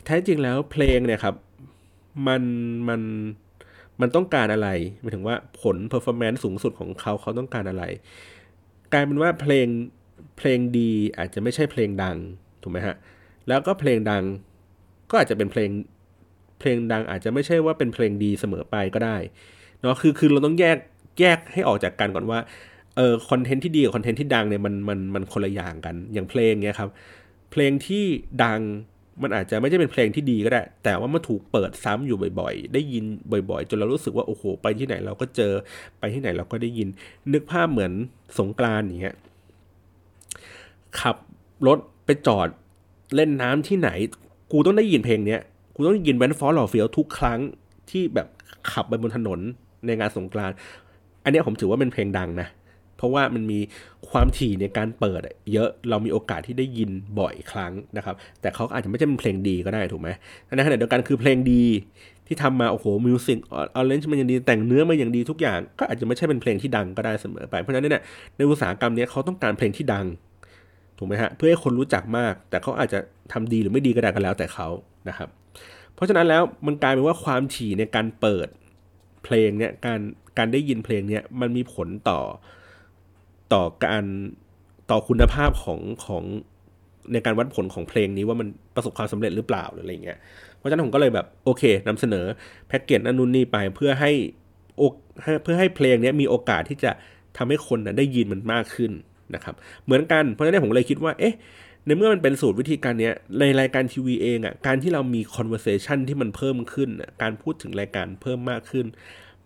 [0.04, 1.34] แท้จริงแล้วเพลงเนี่ยครับ
[2.26, 2.42] มัน
[2.88, 3.00] มัน
[4.00, 4.68] มันต้องการอะไร
[5.00, 7.84] หมายถึงว่าผล performance สูงสุดของเขาเขาต้องการอะไร
[8.92, 9.66] กลายเป็นว่าเพลง
[10.38, 12.16] เพลงดีอาจจะไม่ใช่เพลงดัง
[12.62, 12.96] ถูกไหมฮะ
[13.48, 14.24] แล้วก็เพลงดัง
[15.10, 15.70] ก็อาจจะเป็นเพลง
[16.58, 19.16] เพลงดังอาจจะไม่ใช่ว่าเป็นเพลงดีเสมอไปก็ได้
[19.80, 20.78] เนาะคือคือเราต้องแยก
[21.20, 22.38] แยกให้ออกจากกันก่อนว่า
[22.96, 26.90] เออคอนเทนต์ที่ดีกับคอนเทนต์ที่ดังเนี่ยมันมันมันคนละอย่างกันอย่างเพลงเนี่ยครับ
[27.50, 28.04] เพลงที่
[28.44, 28.60] ดัง
[29.22, 33.04] มันอาจจะไม่ใช่เป็นเพลงที่ดีก็ได้ แต่ว่ามันถูกเปิดซ้ำอยู่บ่อยๆ ได้ยิน
[33.50, 35.52] บ่อยๆ จนเรารู้สึกว่าโอ้โห ไปที่ไหนเราก็เจอ
[35.98, 36.88] ไปที่ไหนเราก็ได้ยิน
[37.32, 37.92] นึกภาพเหมือน
[38.38, 39.16] สงกรานอย่างเงี้ย
[41.00, 41.16] ขับ
[41.66, 42.48] รถไปจอด
[43.14, 43.90] เล่นน้ำที่ไหน
[44.52, 45.40] กูต้องได้ยินเพลงเนี้ย
[45.74, 47.40] กูต้องได้ยินแวนฟอร์ลอเฟียทุกครั้ง
[47.90, 48.28] ที่แบบ
[48.72, 49.40] ขับไปบนถนน
[49.86, 50.50] ในงานสงกราน
[51.24, 52.48] อันนี้ผมถือว่าเป็นเพลงดังนะ
[52.96, 53.58] เพราะว่ามันมี
[54.10, 55.20] ความถี่ในการเปิด
[55.52, 60.08] เยอะ เรามีโอกาสที่ได้ยินบ่อยครั้งนะครับ แต่เขาอาจจะไม่ใช่เป็นเพลงดีก็ได้ถูกไหม
[60.56, 61.64] ในขณะเดียวกันคือเพลงดี
[62.26, 68.02] ที่ทำมา โอ้โห มิวสิกออเรนจ์มันอย่างดี แต่งเนื้อมาอย่างดีทุกอย่าง ก็อาจจะไม่ใช่เป็นเพลงที่ดังก็ได้เสมอไป เพราะฉะนั้นเนี่ย
[68.36, 70.06] ในอุตสาหกรรมนี้เขาต้องการเพลงที่ดัง
[70.98, 72.98] ถูกไหมฮะเพื่อให้คนรู้จักมาก แต่เขาอาจจะ
[73.32, 74.68] ทำดีหรือไม่ดีก็ได้กันแล้วแต่เขา
[75.08, 75.28] นะครับ
[75.94, 78.48] เพราะฉะนั้นแล้วมันกลายเป็นว่าความถี่ในการเปิด
[79.24, 80.00] เพลงเนี่ยการ
[80.38, 82.20] การได้ยินเพลงเนี่ยมันมีผลต่อ
[83.52, 84.04] ต่อการ
[84.90, 86.22] ต่อคุณภาพของของ
[87.12, 90.18] ในการวัดผลของเพลงนี้ว่ามันประสบความสำเร็จหรือเปล่าหรืออะไรเงี้ย
[90.56, 92.24] เพราะฉะนั้นผมก็เลยแบบโอเคนำเสนอ
[92.68, 94.12] แพ็กเกจนั่นนู่นนี่ไปเพื่อให้
[95.42, 96.90] เพื่อให้เพลงนี้มีโอกาสที่จะ
[97.36, 98.92] ทำให้คนนะได้ยินมันมากขึ้น
[99.34, 101.34] นะครับเหมือนกันเพราะฉะนั้นผมเลยคิดว่าเอ๊ะ
[101.86, 103.10] ในเมื่อมันเป็นสูตรวิธีการนี้
[103.40, 106.88] ในรายการทีวีเองอะ่ะการที่เรามี conversation ที่มันเพิ่มขึ้น
[107.22, 108.86] การพูดถึงรายการเพิ่มมากขึ้น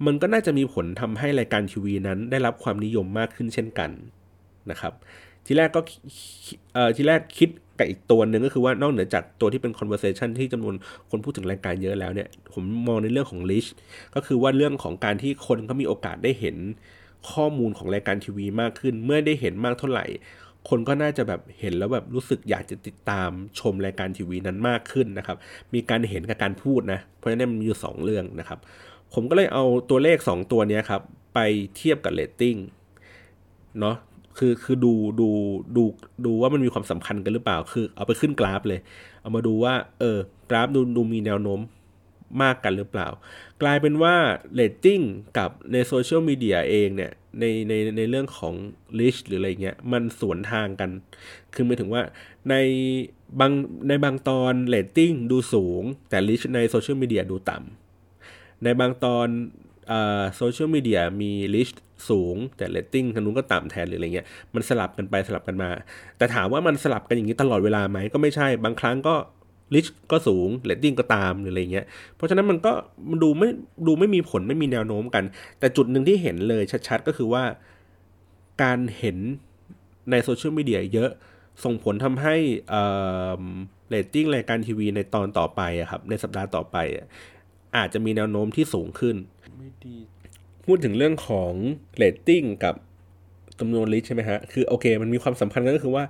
[0.07, 3.91] มันก็น่าจะมีผลทำให้รายการทีวีนั้นได้รับความนิยมมากขึ้นเช่นกัน
[4.71, 4.93] นะครับ
[5.47, 5.81] ทีแรกก็
[6.75, 10.75] เอ่อทีแรกคิดกับอีกตัวหนึ่งก็คือว่านอกเหนือจากตัวที่เป็น conversation ที่จำนวน
[11.11, 13.69] คนพูดถึงรายการเยอะแล้วเนี่ย ผมมองในเรื่องของ reach
[14.15, 16.57] ก็คือว่าเรื่องของการที่คนเขามีโอกาสได้เห็น
[17.33, 20.07] ข้อมูลของรายการทีวีมากขึ้น เมื่อได้เห็นมากเท่าไหร่
[20.69, 23.31] คนก็น่าจะแบบเห็นแล้วแบบรู้สึกอยากจะติดตาม
[23.61, 25.37] ชมรายการทีวีนั้นมากขึ้นนะครับ
[25.75, 28.59] มีการเห็นกับการพูดนะ เพราะฉะนั้นมันมีอยู่ 2 เรื่องนะครับ
[29.15, 31.03] ผมก็เลยเอาตัวเลข 2 ตัวนี้ครับ
[31.35, 31.39] ไป
[31.77, 32.57] เทียบกับเรตติ้ง
[33.81, 33.97] เนาะ
[34.39, 35.29] คือคือดูดู
[35.77, 35.83] ดู
[36.25, 38.81] ดูว่ามันมีความสัมพันธ์กันหรือเปล่า คือเอาไปขึ้นกราฟเลย
[39.21, 40.19] เอามาดูว่า เออ
[40.51, 41.61] กราฟดูดูมีแนวโน้ม
[42.43, 43.09] มากกันหรือเปล่า
[43.63, 44.15] กลายเป็นว่า
[44.55, 45.01] เรตติ้ง
[45.39, 48.55] กับในโซเชียลมีเดียเองเนี่ยในในในเรื่องของ
[48.99, 50.91] reach หรืออะไรเงี้ยมันสวนทางกัน
[51.55, 52.03] คือหมายถึงว่า
[52.51, 52.55] ใน
[53.41, 53.53] บาง
[53.89, 59.29] ในบางตอนเรตติ้งดูสูง แต่ reach ในโซเชียลมีเดียดูต่ำในบางตอน
[60.37, 61.71] โซเชียลมีเดียมี reach
[62.11, 65.71] สูง แต่เรตติ้งทางนู้นก็ต่ำแทนหรืออะไรเงี้ยมันสลับกันไปสลับกันมา
[66.19, 69.15] แต่ถามว่ามันสลับกันอย่างนี้ตลอดเวลาไหมก็ไม่ใช่ บางครั้งก็
[69.75, 72.73] reach ก็สูงเรตติ้งก็ตามหรืออะไรเงี้ย เพราะฉะนั้นมันก็
[73.11, 73.49] มันดูไม่
[73.87, 75.25] ดูไม่มีผลไม่มีแนวโน้มกัน
[75.59, 77.45] แต่จุดหนึ่งที่เห็นเลยชัดๆ ก็คือว่า
[78.63, 79.19] การเห็น
[80.11, 81.11] ในโซเชียลมีเดียเยอะ
[81.65, 82.37] ส่งผลทำให้
[83.89, 86.77] เรตติ้งรายการทีวีในตอนต่อไปครับในสัปดาห์ต่อไป
[87.77, 89.17] อาจจะมีแนวโน้มที่สูงขึ้น
[90.67, 91.53] พูดถึงเรื่องของ
[91.97, 92.75] เรตติ้งกับ
[93.61, 96.05] จำนวน reach ใช่ไหมฮะ คือโอเค มันมีความสัมพันธ์ก็คือว่า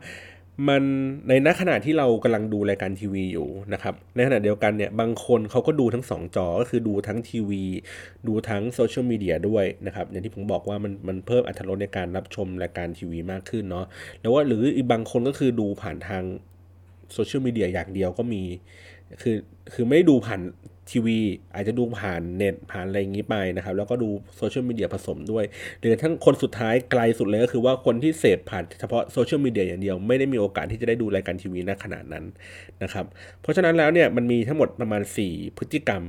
[0.69, 0.83] มัน
[1.29, 7.63] ในณขณะที่เรากำลังดูรายการทีวีอยู่นะครับในขณะเดียวกันเนี่ยบางคนเขาก็ดูทั้ง 2 จอ ก็คือดูทั้งทีวี
[8.29, 13.87] ดูทั้งโซเชียลมีเดียด้วยนะครับอย่างที่ผมบอกว่ามันมันเพิ่มอรรถรสในการรับชมรายการทีวีมากขึ้นเนาะ
[14.21, 16.23] แล้วว่าหรืออีกบางคนก็คือดูผ่านทาง
[17.13, 18.43] โซเชียลมีเดียอย่างเดียวก็มี
[19.23, 19.37] คือ
[19.73, 20.41] คือไม่ได้ดูผ่าน
[20.93, 21.19] ทีวี
[21.55, 25.45] อาจจะดูผ่านเน็ตผ่านอะไรอย่างนี้ไปนะครับ แล้วก็ดูโซเชียลมีเดียผสมด้วย
[25.81, 32.25] หรือทั้งคนสุดท้ายไกลสุดเลยก็คือว่าคนที่เสพผ่านเฉพาะโซเชียลมีเดียอย่างเดียว ไม่ได้มีโอกาสที่จะได้ดูรายการทีวีณขณะนั้น
[32.83, 33.07] นะครับ
[33.43, 36.03] เพราะฉะนั้นแล้วเนี่ยมันมีทั้งหมดประมาณ 4 พฤติกรรม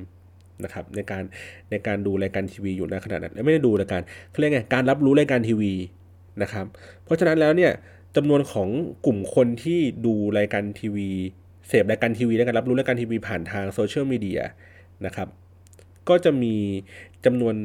[0.63, 1.23] นะครับในการ
[1.71, 5.73] ในการดูรายการทีวีอยู่ณขณะนั้นและไม่ได้ดูรายการเขาเรียกไงการรับรู้รายการทีวี
[6.41, 6.65] นะครับ
[7.05, 7.71] เพราะฉะนั้นแล้วเนี่ย
[8.15, 8.69] จำนวนของ
[9.05, 11.09] กลุ่มคนที่ดูรายการทีวี
[11.67, 14.41] เสพรายการทีวีและการรับรู้รายการทีวีผ่านทางโซเชียลมีเดีย
[15.05, 15.27] นะครับ
[16.09, 16.55] ก็จะมี
[17.25, 17.55] จำนวน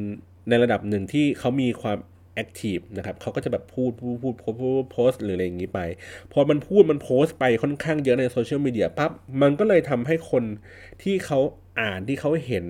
[0.49, 1.97] ในระดับหนึ่งที่เขามีความ
[2.33, 4.53] active นะครับเขาก็จะแบบพูดพูดพูดโพส
[4.91, 5.79] โพสหรืออะไรอย่างนี้ไป
[6.33, 10.43] พอมันพูดมันโพสไปค่อนข้างเยอะในโซเชียลมีเดียปั๊บมันก็เลยทำให้คน
[11.03, 11.39] ที่เขา
[11.79, 12.65] อ่านที่เขาเห็น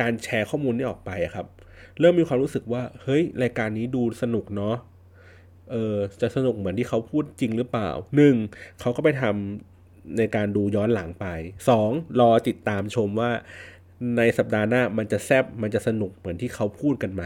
[0.00, 1.46] การแชร์ข้อมูลนี้ออกไปครับ
[2.00, 4.76] เริ่มมีความรู้สึกว่า เฮ้ย รายการนี้ดูสนุกเนาะ
[5.70, 8.34] เออจะสนุกเหมือนที่เขาพูดจริงหรือเปล่าหนึ่ง
[8.80, 11.26] เขาก็ไปทำในการดูย้อนหลังไป
[11.68, 13.30] สองรอติดตามชมว่า
[14.16, 17.22] ในสัปดาห์หน้ามันจะแซบมันจะสนุกเหมือนที่เขาพูดกันไหม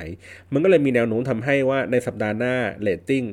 [0.52, 3.24] มันก็เลยมีแนวโน้มทำให้ว่าในสัปดาห์หน้าเรตติ้ง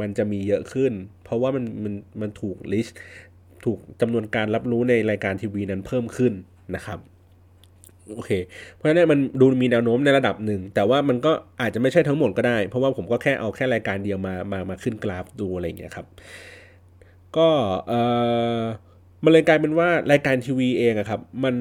[0.00, 0.92] มันจะมีเยอะขึ้น
[1.24, 2.96] เพราะว่ามันมันมันถูก reach
[3.64, 6.32] ถูกจำนวนการรับรู้ในรายการทีวีนั้นเพิ่มขึ้น
[6.76, 6.98] นะครับ
[8.14, 8.30] โอเค
[8.76, 16.06] เพราะฉะนั้นมันดูมีแนวโน้มในระดับหนึ่ง แต่ว่ามันก็อาจจะไม่ใช่ทั้งหมดก็ได้ เพราะว่าผมก็แค่เอาแค่รายการเดียวมามามาขึ้นกราฟดูอะไรอย่างเงี้ยครับ
[17.36, 17.48] ก็
[17.88, 18.00] เอ่
[18.58, 18.60] อ
[19.24, 21.54] มันเลยกลายเป็นว่ารายการทีวีเองอะครับ มัน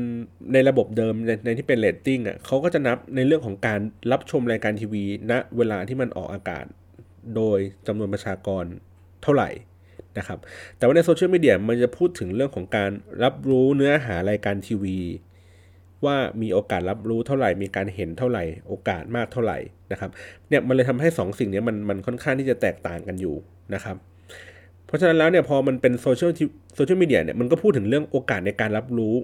[0.53, 3.79] ในระบบเดิมในในที่เป็นเรตติ้งอะเขาก็จะนับในเรื่องของการ
[4.11, 6.65] รับชมรายการทีวีณนะเวลาที่มันออกอากาศ
[7.35, 8.65] โดยจำนวนประชากร
[9.23, 9.49] เท่าไหร่
[10.17, 10.39] นะครับ
[10.77, 12.91] แต่ว่าในโซเชียลมีเดียมันจะพูดถึงเรื่องของการ
[13.23, 14.97] รับรู้เนื้อหารายการทีวี
[16.05, 19.57] ว่ามีโอกาสรับรู้เท่าไหร่ มีการเห็นเท่าไหร่ โอกาสมากเท่าไหร่
[19.91, 20.09] นะครับ
[20.49, 23.35] เนี่ยมันเลยทำให้2สิ่งนี้มันมันค่อนข้างที่จะแตกต่างกันอยู่
[23.73, 23.97] นะครับ
[24.91, 26.31] เพราะฉะนั้นแล้วเนี่ยพอมันเป็นโซเชียล
[26.75, 29.15] โซเชียลมีเดียเนี่ยมันก็พูดถึงเรื่องโอกาสในการรับรู้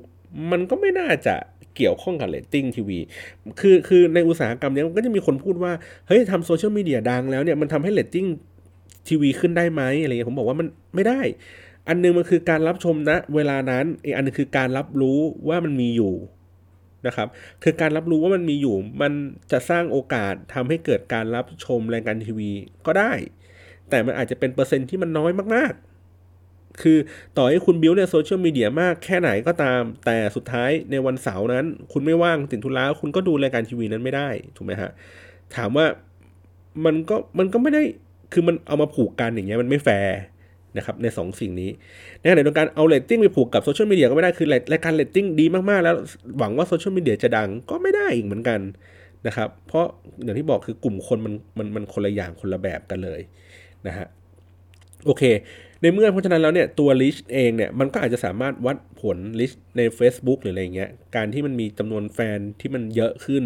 [0.51, 1.35] มันก็ไม่น่าจะ
[1.75, 2.99] เกี่ยวข้องกับเรตติ้งทีวี
[3.59, 5.71] คือคือในอุตสาหกรรมเนี้ยมันก็จะมีคนพูดว่า
[6.07, 8.25] เฮ้ยทำโซเชียลมีเดียดังแล้วเนี่ยมันทำให้เรตติ้ง
[9.07, 11.21] ทีวีขึ้นได้ไหมอะไรเงี้ยผมบอกว่ามันไม่ได้
[11.87, 16.13] อันนึงมันคือการรับชมนะเวลานั้นอีกอันนึงคือการรับรู้ว่ามันมีอยู่
[17.07, 17.27] นะครับ
[17.63, 19.11] คือการรับรู้ว่ามันมีอยู่ มัน
[19.51, 22.51] จะสร้างโอกาสทำให้เกิดการรับชมรายการทีวี
[22.85, 23.11] ก็ได้
[23.89, 26.97] แต่มันอาจจะเป็นเปอร์เซ็นต์ที่มันน้อยมากๆ คือ
[27.37, 34.91] ต่อให้คุณบิวในโซเชียลมีเดียมากแค่ไหนก็ตาม แต่สุดท้ายในวันเสาร์นั้น คุณไม่ว่างติดธุระคุณก็ดูรายการทีวีนั้นไม่ได้ ถูกไหมฮะ
[35.55, 35.85] ถามว่า
[36.85, 37.83] มันก็มันก็ไม่ได้
[38.33, 40.15] คือมันเอามาผูกกันอย่างเงี้ยมันไม่แฟร์
[40.77, 41.69] นะครับใน2สิ่งนี้
[42.19, 45.95] ในขณะเดียวกันเอาเรตติ้งไปผูกกับโซเชียลมีเดียก็ไม่ได้คือรายการเรตติ้งดีมากๆ แล้ว
[46.39, 48.59] หวังว่าโซเชียลมีเดียจะดังก็ไม่ได้อีกเหมือนกัน
[49.27, 49.85] นะครับ เพราะ
[50.23, 53.21] อย่างที่บอกคือกลุ่มคนมันมันมันคนละอย่างคนละแบบกันเลย
[53.87, 54.07] นะฮะ
[55.05, 55.23] โอเค
[55.81, 63.43] ในเมื่อเพราะฉะนั้นแล้วเนี่ยตัว reach เองเนี่ยมันก็อาจจะสามารถวัดผล reachใน Facebook หรืออะไรเงี้ยการที่มันมีจำนวนแฟนที่มันเยอะขึ้น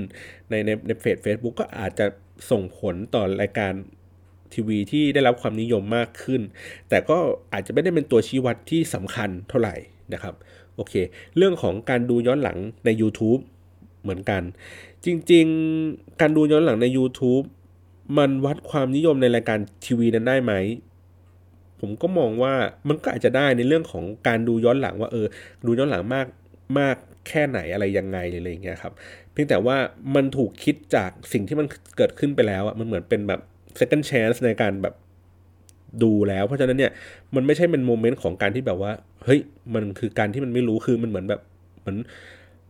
[0.49, 2.05] ในในใน Face Facebook ก็อาจจะ
[2.51, 3.73] ส่งผลต่อรายการ
[4.53, 6.41] ทีวีที่ได้รับความนิยมมากขึ้น
[6.89, 7.17] แต่ก็
[7.53, 9.75] อาจจะไม่ได้เป็นตัวชี้วัดที่สำคัญเท่าไหร่
[10.13, 10.35] นะครับ
[10.75, 10.93] โอเค
[11.37, 13.41] เรื่องของการดูย้อนหลังใน YouTube
[14.01, 14.41] เหมือนกัน
[15.05, 15.45] จริง
[15.83, 17.45] ๆ การดูย้อนหลังใน YouTube
[18.17, 20.53] มันวัดความนิยมในรายการทีวีนั้นได้ไหม
[21.79, 22.53] ผมก็มองว่า
[22.89, 25.27] มันก็อาจจะได้ในเรื่องของการดูย้อนหลังว่าเออ
[25.65, 26.27] ดูย้อนหลังมาก
[26.79, 26.95] มาก
[27.27, 28.93] แค่ไหนอะไรยังไงอะไรอย่างเงี้ยครับ
[29.31, 29.77] เพียงแต่ว่า
[30.15, 33.39] มันถูกคิดจากสิ่งที่มันเกิดขึ้นไปแล้วอะมันเหมือนเป็นแบบ
[33.79, 34.95] second chance ในการแบบ
[36.03, 36.91] ดูแล้ว เพราะฉะนั้นเนี่ย
[37.35, 38.91] มันไม่ใช่เป็นโมเมนต์ของการที่แบบว่า
[39.25, 39.39] เฮ้ย
[39.73, 41.41] มันคือการที่มันไม่รู้คือมันเหมือนแบบ
[41.79, 41.97] เหมือน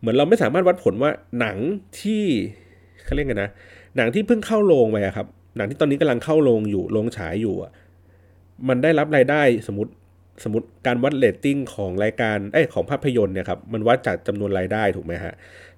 [0.00, 1.56] เหมือนเราไม่สามารถวัดผลว่าหนัง
[2.00, 2.24] ที่
[3.04, 3.50] เขาเรียกกันนะ
[3.96, 5.26] หนังที่เพิ่งเข้าโรงไปครับ
[5.56, 7.72] หนังที่ตอนนี้กำลังเข้าโรงอยู่โรงฉายอยู่อะ
[8.68, 9.92] มันได้รับรายได้สมมติ
[10.44, 15.32] สมมติการวัดเรตติ้งของรายการไอ้ของภาพยนตร์เนี่ยครับมันวัดจากจำนวนรายได้ถูกไหมฮะ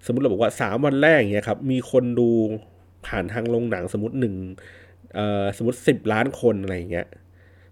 [0.07, 2.29] สมมติเราบอกว่า 3 วันแรกเนี่ยครับมีคนดู
[3.07, 4.35] ผ่านทางโรงหนังสมมติหนึ่ง
[5.57, 7.07] สมมติ 10 ล้านคนอะไรอย่างเงี้ย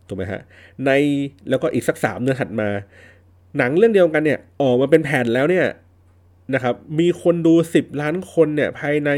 [0.09, 0.41] ถูกไหมฮะ
[0.85, 0.91] ใน
[1.49, 2.69] แล้วก็อีกสักสามเดือนถัดมา
[3.59, 5.67] หนังเรื่องเดียวกันเนี่ยออกมาเป็นแผ่นแล้วเนี่ย
[6.55, 9.11] นะครับมีคนดู 10 ล้านคนเนี่ยภายใน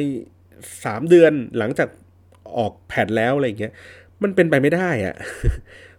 [0.62, 1.88] 3 เดือนหลังจาก
[2.58, 3.72] ออกแผ่นแล้วอะไรอย่างเงี้ย
[4.22, 5.14] มันเป็นไปไม่ได้อะ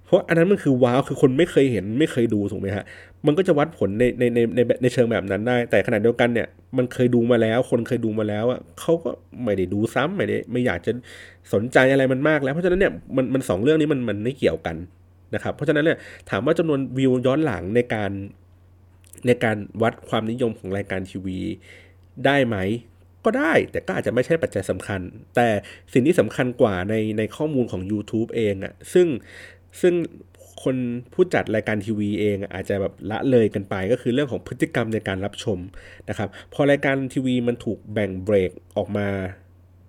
[0.06, 2.86] เพราะอันนั้นมันคือว้าวคือคนไม่เคยเห็นไม่เคยดูถูกไหมฮะ
[3.26, 9.10] มันก็จะวัดผลในในในในในเชิงแบบนั้นได้ แต่ขณะเดียวกันเนี่ย มันเคยดูมาแล้ว คนเคยดูมาแล้วอะเขาก็
[9.44, 10.92] ไม่ได้ดูซ้ำไม่ได้ไม่อยากจะ
[11.54, 14.76] สนใจอะไรมันมากแล้วเพราะฉะนั้นเนี่ยมันมันสองเรื่องนี้มันมันไม่เกี่ยวกัน
[15.36, 15.98] นะครับ เพราะฉะนั้นเนี่ย
[16.30, 18.12] ถามว่าจำนวนวิวย้อนหลังในการ
[19.28, 21.40] ในการวัดความนิยมของรายการทีวี
[22.26, 22.58] ได้ไหม
[23.26, 25.02] ก็ได้ แต่ก็อาจจะไม่ใช่ปัจจัยสำคัญ
[25.36, 25.48] แต่
[25.94, 29.08] สิ่งที่สำคัญกว่าในในข้อมูลของ YouTube เองอะซึ่ง
[29.82, 29.94] ซึ่ง
[30.64, 30.76] คน
[31.14, 35.60] ผู้จัดรายการทีวีเองอาจจะแบบละเลยกันไปก็คือเรื่องของพฤติกรรมในการรับชม
[36.10, 39.08] นะครับ พอรายการทีวีมันถูกแบ่งเบรกออกมา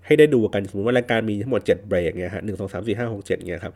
[0.06, 3.74] ให้ได้ดูกัน สมมติว่ารายการมีทั้งหมด 7 เบรกเนี่ยฮะหนึ่งสองสามสี่ห้าหกเจ็ดเนี่ยครับ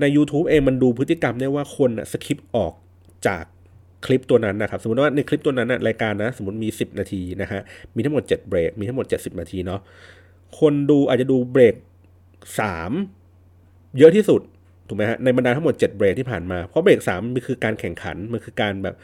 [0.00, 2.72] ใน YouTube เองมันดูพฤติกรรมได้ว่าคนสคิปออก
[3.26, 3.44] จาก
[4.04, 7.60] คลิปตัวนั้นนะครับ สมมติว่าในคลิปตัวนั้นนะรายการนะสมมติมี 10 นาทีนะฮะ
[7.96, 9.80] มีทั้งหมด 7 เบรก มีทั้งหมด 70 นาทีเนาะ
[10.58, 11.74] คนดูอาจจะดูเบรก
[13.06, 14.40] 3 เยอะที่สุด
[14.88, 18.94] ถูกไหมฮะในบรรดาทั้งหมด 7 เบรกที่ผ่านมา เพราะเบรก 3 มันคือการแข่งขัน มันคือการแบบ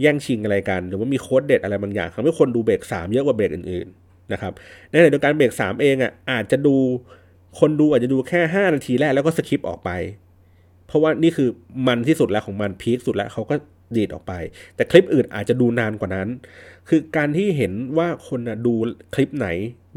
[0.00, 4.52] แย่งชิงอะไรกัน หรือว่ามีโค้ดเด็ดอะไรบางอย่างทำให้คนดูเบรก 3 เยอะกว่าเบรกอื่นๆนะครับ
[4.88, 6.76] ในขณะเดียวกันเบรก 3 เองอะอาจจะดู
[7.60, 9.90] คนดูอาจจะดูแค่ 5 นาทีแรกแล้วก็สคิปออกไป
[10.86, 11.48] เพราะว่านี่คือ
[11.86, 13.54] มันที่สุดแล้วของมันพีคสุดแล้วเขาก็
[13.96, 14.32] ดีดออกไป
[14.74, 16.28] แต่คลิปอื่นอาจจะดูนานกว่านั้น
[16.88, 18.74] คือการที่เห็นว่าคนดู
[19.14, 19.48] คลิปไหน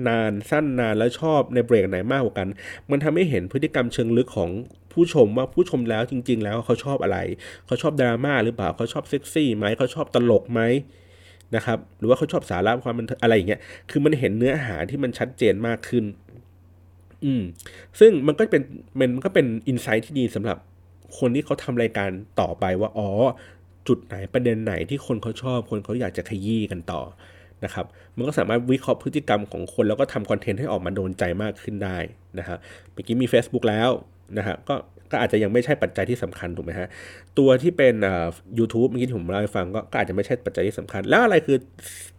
[0.08, 2.47] นานสั้นนานแล้วชอบในเบรกไหนมากกว่ากัน
[2.89, 4.50] มันทำให้เห็นพฤติกรรมเชิงลึกของ
[4.93, 7.17] ผู้ชมว่าผู้ชมแล้วจริง ๆ แล้วเขาชอบอะไร
[7.65, 10.62] เขาชอบดราม่าหรือเปล่าเขาชอบเซ็กซี่ไหมเขาชอบตลกไหม
[11.56, 16.06] นะครับหรือว่าเขาชอบสาระความมันอะไรอย่างเงี้ยคือมันเห็นเนื้อหาที่มันชัดเจนมากขึ้น
[17.26, 17.43] อืม
[18.00, 18.63] ซึ่งมันก็เป็น
[19.00, 20.58] มันก็เป็นอินไซต์ที่ดีสำหรับ
[21.19, 22.10] คนที่เขาทำรายการ
[22.41, 23.10] ต่อไปว่า อ๋อ
[23.88, 27.02] จุดไหนประเด็นไหนที่คนเขาชอบ คนเขาอยากจะขยี้กันต่อ
[27.65, 31.97] นะครับมันก็สามารถวิเคราะห์พฤติกรรมของคน แล้วก็ทำคอนเทนต์ให้ออกมาโดนใจมากขึ้นได้
[32.39, 32.58] นะครับ
[32.93, 33.89] เมื่อกี้มี Facebook แล้ว
[34.38, 34.76] นะฮะก็
[35.12, 36.88] ก็อาจจะยังไม่ใช่ปัจจัยที่สำคัญถูกไหมฮะ
[37.38, 38.28] ตัวที่เป็นอ่า
[38.60, 41.58] YouTube เมื่อกี้ผมเล่าให้ฟังก็อาจจะไม่ใช่ปัจจัยที่สำคัญ แล้วอะไรคือ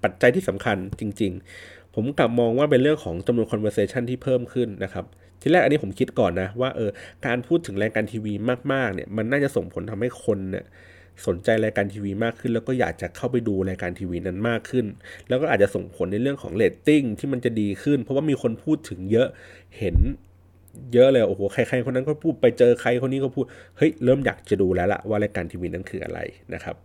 [0.05, 1.33] ปัจจัยที่สำคัญจริง
[1.65, 5.05] ๆ ผมกลับมองว่าเป็นเรื่องของจำนวน conversation ที่เพิ่มขึ้นนะครับ
[5.41, 6.91] ทีแรกอันนี้ผมคิดก่อนนะว่าเออ
[7.27, 8.33] การพูดถึงรายการทีวี
[8.73, 10.65] มากๆเนี่ยมันน่าจะส่งผลทำให้คนเนี่ย
[11.27, 14.87] สนใจรายการทีวีมากขึ้น แล้วก็อยากจะเข้าไปดูรายการทีวีนั้นมากขึ้น
[15.29, 19.29] แล้วก็อาจจะส่งผลในเรื่องของเรตติ้งที่มันจะดีขึ้น เพราะว่ามีคนพูดถึงเยอะ
[19.79, 19.97] เห็น
[20.93, 23.45] เยอะเลยโอ้โหใครๆคนนั้นก็พูดไปเจอใครคนนี้ก็พูด
[23.77, 26.21] เฮ้ยเริ่มอยากจะดูแล้วล่ะว่ารายการทีวีนั้นคืออะไร
[26.55, 26.77] นะครับ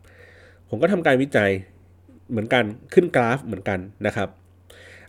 [0.70, 1.50] ผมก็ทำการวิจัย
[2.30, 4.30] เหมือนกันขึ้นกราฟเหมือนกันนะครับ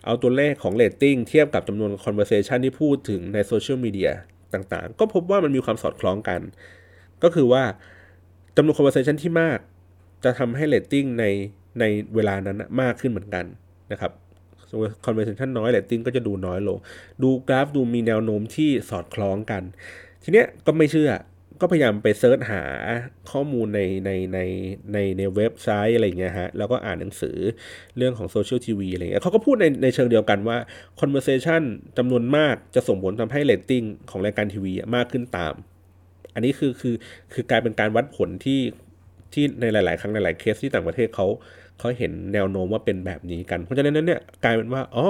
[0.04, 4.10] เอาตัวเลขของเรตติ้งเทียบกับจำนวน conversation ที่พูดถึงในโซเชียลมีเดีย
[4.54, 6.40] ต่างๆ ก็พบว่ามันมีความสอดคล้องกัน
[7.22, 7.62] ก็คือว่า
[8.56, 9.58] จำนวน conversation ที่มาก
[10.24, 11.24] จะทำให้เรตติ้งใน
[11.80, 13.44] ในเวลานั้นมากขึ้นเหมือนกัน
[13.92, 14.12] นะครับ
[15.04, 16.78] conversation น้อยเรตติ้งก็จะดูน้อยลง
[17.22, 19.62] ดูกราฟดูมีแนวโน้มที่สอดคล้องกัน
[20.22, 21.10] ทีเนี้ยก็ไม่เชื่อ
[21.60, 22.62] ก็พยายามไป search หา
[23.30, 24.38] ข้อมูลในในใน
[24.92, 27.36] ในในเว็บไซต์อะไรเงี้ยฮะ แล้วก็อ่านหนังสือ
[27.96, 30.58] เรื่องของ social TV อะไรเงี้ยเขาก็พูดในในเชิงเดียวกันว่า
[31.00, 31.62] conversation
[31.98, 35.54] จำนวนมากจะส่งผลทำให้เรตติ้งของรายการทีวีมากขึ้นตาม
[36.34, 36.94] อันนี้คือคือ
[37.32, 38.60] คือกลายเป็นการวัดผลที่
[39.32, 41.26] ที่ในหลาย ๆ ครั้งหลายเคสที่ต่างประเทศเขา
[41.78, 45.06] เขาเห็นแนวโน้มว่าเป็นแบบนี้กัน เพราะฉะนั้นเนี่ยกลายเป็นว่าอ๋อ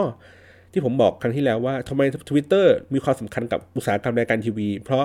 [0.72, 5.04] ที่ผมบอกครั้งที่แล้วว่าทำไม Twitter มีความสำคัญกับอุตสาหกรรมรายการทีวี เพราะ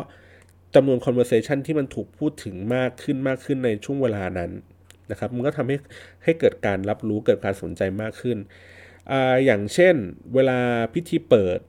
[0.75, 4.51] จำนวน conversation ที่มันถูกพูดถึงมากขึ้นมากขึ้นในช่วงเวลานั้น
[5.12, 5.75] นะครับมันก็ทำให้
[6.23, 8.38] ให้เกิดการรับรู้เกิดการสนใจมากขึ้น
[9.12, 9.13] อ
[9.45, 9.95] อย่างเช่น
[10.36, 10.60] เวลา
[10.93, 11.60] พิธีเปิด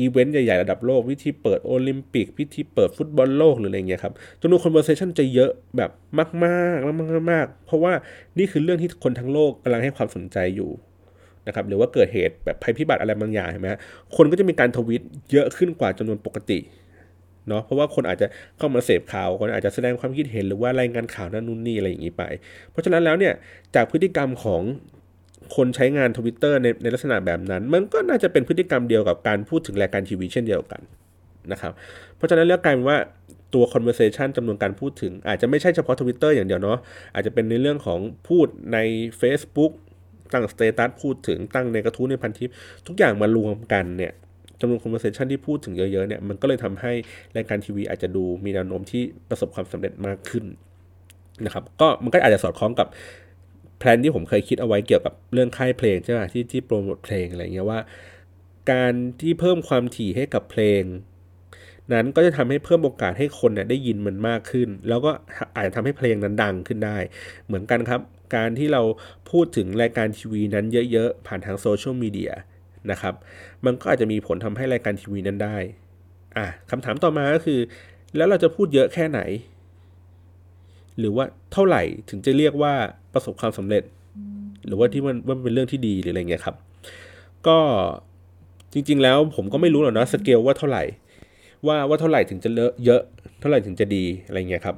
[0.00, 7.92] อีเวนต์ใหญ่ๆ ระดับโลกพิธีเปิดโอลิมปิก พิธีเปิดฟุตบอลโลกหรืออะไรเงี้ยครับจำนวน conversation จะเยอะแบบมากๆมากๆมากๆเพราะว่า
[8.38, 10.70] นี่คือเรื่องที่คนทั้งโลกกำลังให้ความสนใจอยู่
[11.46, 13.68] นะครับหรือว่าเกิดเหตุแบบภัยพิบัติอะไรบางอย่างเห็นไหม
[14.16, 16.58] คนก็จะมีการทวิตเยอะขึ้นกว่าจำนวนปกติ
[17.48, 18.26] เนาะเพราะว่าคนอาจจะ
[18.58, 22.22] เข้ามาเสพข่าวคนอาจจะแสดงความคิดเห็นหรือว่ารายงานข่าวนั่นนู่นนี่อะไรอย่างนี้ไป
[22.70, 23.34] เพราะฉะนั้นแล้วเนี่ย
[23.74, 24.62] จากพฤติกรรมของ
[25.56, 30.80] คนใช้งานทวิตเตอร์ในในลักษณะแบบนั้น มันก็น่าจะเป็นพฤติกรรมเดียวกับการพูดถึงรายการทีวีเช่นเดียวกัน
[31.52, 31.72] นะครับ
[32.16, 32.98] เพราะฉะนั้นแล้วกลายเป็นว่า
[33.54, 36.78] ตัว conversation จำนวนการพูดถึง อาจจะไม่ใช่เฉพาะ Twitter อย่างเดียวเนาะ
[37.14, 37.98] อาจจะเป็นในเรื่องของ
[38.28, 38.78] พูดใน
[39.20, 39.72] Facebook
[40.32, 42.50] ตั้ง status พูดถึงตั้งในกระทู้ในพันทิป
[42.86, 44.12] ทุกอย่างมารวมกันเนี่ย
[44.60, 46.92] จำนวน conversation ที่พูดถึงเยอะๆเนี่ยมันก็เลยทำให้
[47.36, 50.44] รายการทีวีอาจจะดูมีแนวโน้มที่ประสบความสำเร็จมากขึ้น
[51.44, 52.86] นะครับก็มันก็อาจจะสอดคล้องกับ
[53.80, 57.80] plan ที่ผมเคยคิดเอาไว้เกี่ยวกับเรื่องค่ายเพลงใช่ไหมที่ที่โปรโมทเพลงอะไรเงี้ยว่า
[58.72, 60.82] การที่เพิ่มความถี่ให้กับเพลง
[61.92, 65.10] นั้นก็จะทำให้เพิ่มโอกาสให้คนเนี่ยได้ยินมันมากขึ้น แล้วก็
[65.54, 66.96] อาจจะทำให้เพลงนั้นดังขึ้นได้
[67.46, 68.00] เหมือนกันครับ
[68.36, 68.82] การที่เรา
[69.30, 72.32] พูดถึงรายการทีวีนั้นเยอะๆผ่านทางโซเชียลมีเดีย
[72.90, 73.14] นะครับ
[73.64, 75.56] มันก็อาจจะมีผลทำให้รายการทีวีนั้นได้
[76.36, 77.60] อะคำถามต่อมาก็คือ
[78.16, 79.20] แล้วเราจะพูดเยอะแค่ไหน
[80.98, 82.72] หรือว่าเท่าไหร่ถึงจะเรียกว่า
[83.14, 83.82] ประสบความสำเร็จ
[84.66, 86.56] หรือว่าที่มันว่าเป็นเรื่องที่ดีหรืออะไรเงี้ยครับ
[87.46, 87.58] ก็
[88.72, 90.82] จริง ๆ แล้วผมก็ไม่รู้หรอกนะสเกลว่าเท่าไหร่
[91.66, 93.02] ว่าว่าเท่าไหร่ถึงจะเลอะเยอะ
[93.40, 94.76] เท่าไหร่ถึงจะดีอะไรเงี้ยครับ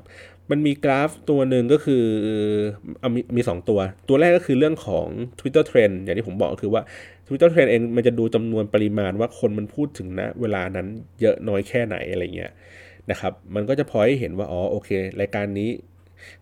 [0.50, 2.04] มันมีกราฟตัวหนึ่งก็คือ
[3.02, 5.06] อมีมีสองตัว ตัวแรกก็คือเรื่องของ
[5.38, 6.82] Twitter Trend อย่างที่ผมบอกคือว่า
[7.26, 10.86] Twitter Trend เองมันจะดูจำนวนปริมาณว่าคนมันพูดถึงนะเวลานั้น
[11.20, 12.52] เยอะน้อยแค่ไหนอะไรเงี้ย
[13.10, 15.70] นะครับ มันก็จะพอให้เห็นว่าอ๋อโอเค รายการนี้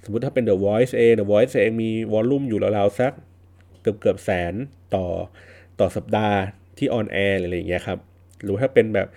[0.05, 3.13] สมมติถ้าเป็น The Voice เอง The Voice เองมีวอลลุ่มอยู่ราวๆสัก
[3.83, 4.55] เกือบเกือบแสน
[4.95, 5.07] ต่อ
[5.81, 6.39] ต่อสัปดาห์
[6.79, 7.99] ที่ on air อะไรอย่างเงี้ยครับ
[8.43, 9.09] หรือถ้าเป็นแบบ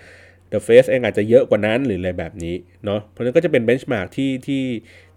[0.52, 4.64] The Face เองอาจจะเยอะกว่านั้นหรืออะไรแบบนี้เนาะเพราะนั้นก็จะเป็น benchmark ที่ที่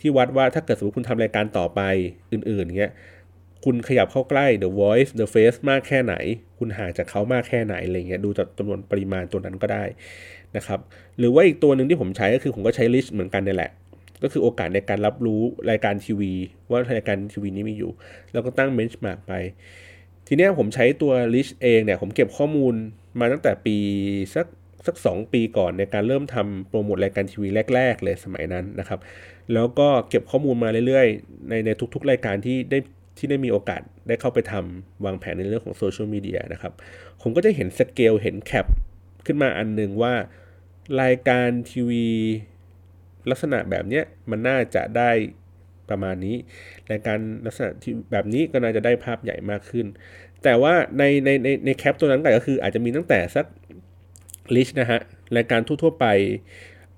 [0.00, 1.80] ที่วัดว่าถ้าเกิดสมมติคุณทำรายการต่อไป
[2.32, 2.92] อื่นๆเงี้ย
[3.64, 6.14] คุณขยับเข้าใกล้ The Voice The Face มากแค่ไหน
[6.58, 9.84] คุณห่างจากเขามากแค่ไหนอะไรเงี้ยดูจากจำนวนปริมาณตัวนั้นก็ได้
[10.56, 10.80] นะครับ
[11.18, 13.70] หรือว่าอีกตัวหนึ่งที่ผมใช้ก็คือผมก็ใช้ reach เหมือนกันนี่แหละ
[14.22, 16.32] ก็คือโอกาสในการรับรู้รายการทีวี
[16.70, 17.92] ว่ารายการทีวีนี้มีอยู่
[18.32, 19.32] แล้วก็ตั้ง benchmark ไป
[20.26, 22.74] ทีนี้ผมใช้ตัว reach เองเนี่ย ผมเก็บข้อมูล
[23.20, 23.76] มาตั้งแต่ปี
[24.34, 24.46] สัก
[24.86, 29.00] สักสองปีก่อนในการเริ่มทำโปรโมทรายการทีวีแรก ๆ เลยสมัยนั้นนะครับ
[29.54, 32.78] แล้วก็เก็บข้อมูลมาเรื่อยๆ ในในทุกๆ รายการที่ได้
[33.18, 36.72] ที่ได้มีโอกาสได้เข้าไปทำวางแผนในเรื่องของโซเชียลมีเดียนะครับ
[37.22, 38.66] ผมก็จะเห็นสเกลเห็น gap
[39.26, 40.14] ขึ้นมาอันหนึ่งว่า
[41.02, 42.06] รายการทีวี
[43.30, 45.10] ลักษณะแบบนี้มันน่าจะได้
[45.90, 46.36] ประมาณนี้
[46.90, 49.86] รายการลักษณะที่แบบนี้ก็น่าจะได้ภาพใหญ่มากขึ้น
[50.44, 53.46] แต่ว่าในในในในแคปตัวนั้นก็คืออาจจะมีตั้งแต่สัก
[54.54, 55.00] ลิชนะฮะ
[55.36, 56.06] รายการทั่วๆไป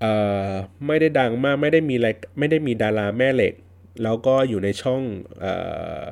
[0.01, 0.12] เอ่
[0.51, 0.53] อ
[0.87, 3.55] ไม่ได้ดังมากไม่ได้มีรายไม่ได้มีดาราแม่เหล็ก
[4.03, 5.03] แล้วก็อยู่ในช่อง
[5.41, 5.53] เอ่
[6.01, 6.03] อ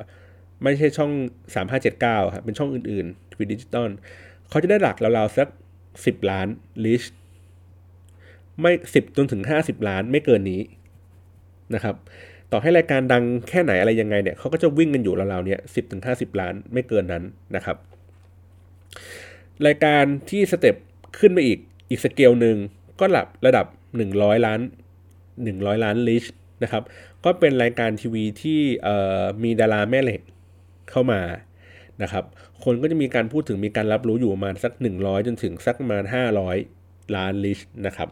[0.63, 1.11] ไม่ใช่ช่อง
[1.73, 3.89] 3579ครับเป็นช่องอื่นๆทวีดิจิตอล
[4.49, 5.47] เขาจะได้หลักราวๆสัก
[5.87, 6.47] 10 ล้าน
[6.85, 7.03] reach
[8.61, 10.61] ไม่สิบจนถึงห้าสิบล้านไม่เกินนี้
[11.75, 11.95] นะครับ
[12.51, 17.23] ต่อให้รายการดังแค่ไหนอะไรยังไงเนี่ยเขาก็จะวิ่งกันอยู่ราวๆเนี้ยสิบถึงห้าสิบล้านไม่เกินนั้น
[17.55, 17.77] นะครับ
[19.65, 20.75] รายการที่ step
[21.19, 22.57] ขึ้นไปอีกอีกสเกลหนึ่ง
[22.99, 23.65] ก็หลับระดับ
[23.97, 24.59] หนึ่งร้อยล้าน
[25.43, 26.25] หนึ่งร้อยล้าน reach
[26.63, 26.83] นะครับ
[27.25, 28.59] ก็เป็นรายการทีวีที่
[29.43, 30.21] มีดาราแม่เหล็ก
[30.89, 31.21] เข้ามา
[32.03, 32.23] นะครับ
[32.63, 36.03] คนก็จะมีการพูดถึงมีการรับรู้อยู่ประมาณสัก 100 จนถึงสักประมาณ
[36.59, 38.09] 500 ล้านลิชนะครับ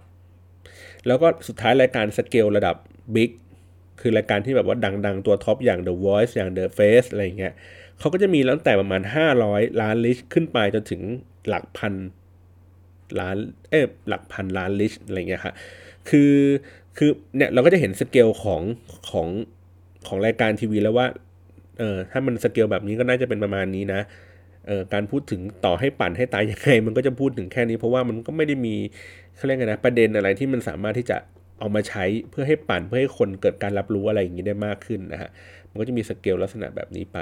[1.07, 2.75] แล้วก็สุดท้ายรายการสเกลระดับ
[3.15, 3.31] บิ๊ก
[3.99, 7.53] คือรายการที่แบบว่าดัง ๆ ตัวท็อปอย่าง The Voice อย่าง The Face อะไรเงี้ย
[7.99, 9.01] เขาก็จะมีตั้งแต่ประมาณ
[9.41, 11.01] 500 ล้านลิชขึ้นไปจนถึง
[11.47, 11.93] หลักพัน
[13.19, 13.37] ล้าน
[13.69, 15.53] เอ๊หลักพันล้านลิชอะไรเงี้ยค่ะ
[16.09, 16.33] คือ
[16.97, 18.61] คือเนี่ยเราก็จะเห็นสเกลของ
[19.09, 19.27] ของ
[20.07, 21.07] ของรายการทีวีแล้วว่า
[21.79, 24.01] เออถ้ามันสเกลแบบนี้ก็น่าจะเป็นประมาณนี้นะ
[24.93, 28.75] การพูดถึงต่อให้ปั่นให้ตายยังไง มันก็จะพูดถึงแค่นี้เพราะว่ามันก็ไม่ได้มี
[29.35, 31.17] เขาเรียกไงนะประเด็นอะไรที่มันสามารถที่จะ
[31.59, 35.29] เอามาใช้เพื่อให้ปั่นเพื่อให้คนเกิดการรับรู้อะไรอย่างนี้ได้มากขึ้นนะฮะ
[35.69, 37.17] มันก็จะมีสเกลลักษณะแบบนี้ไป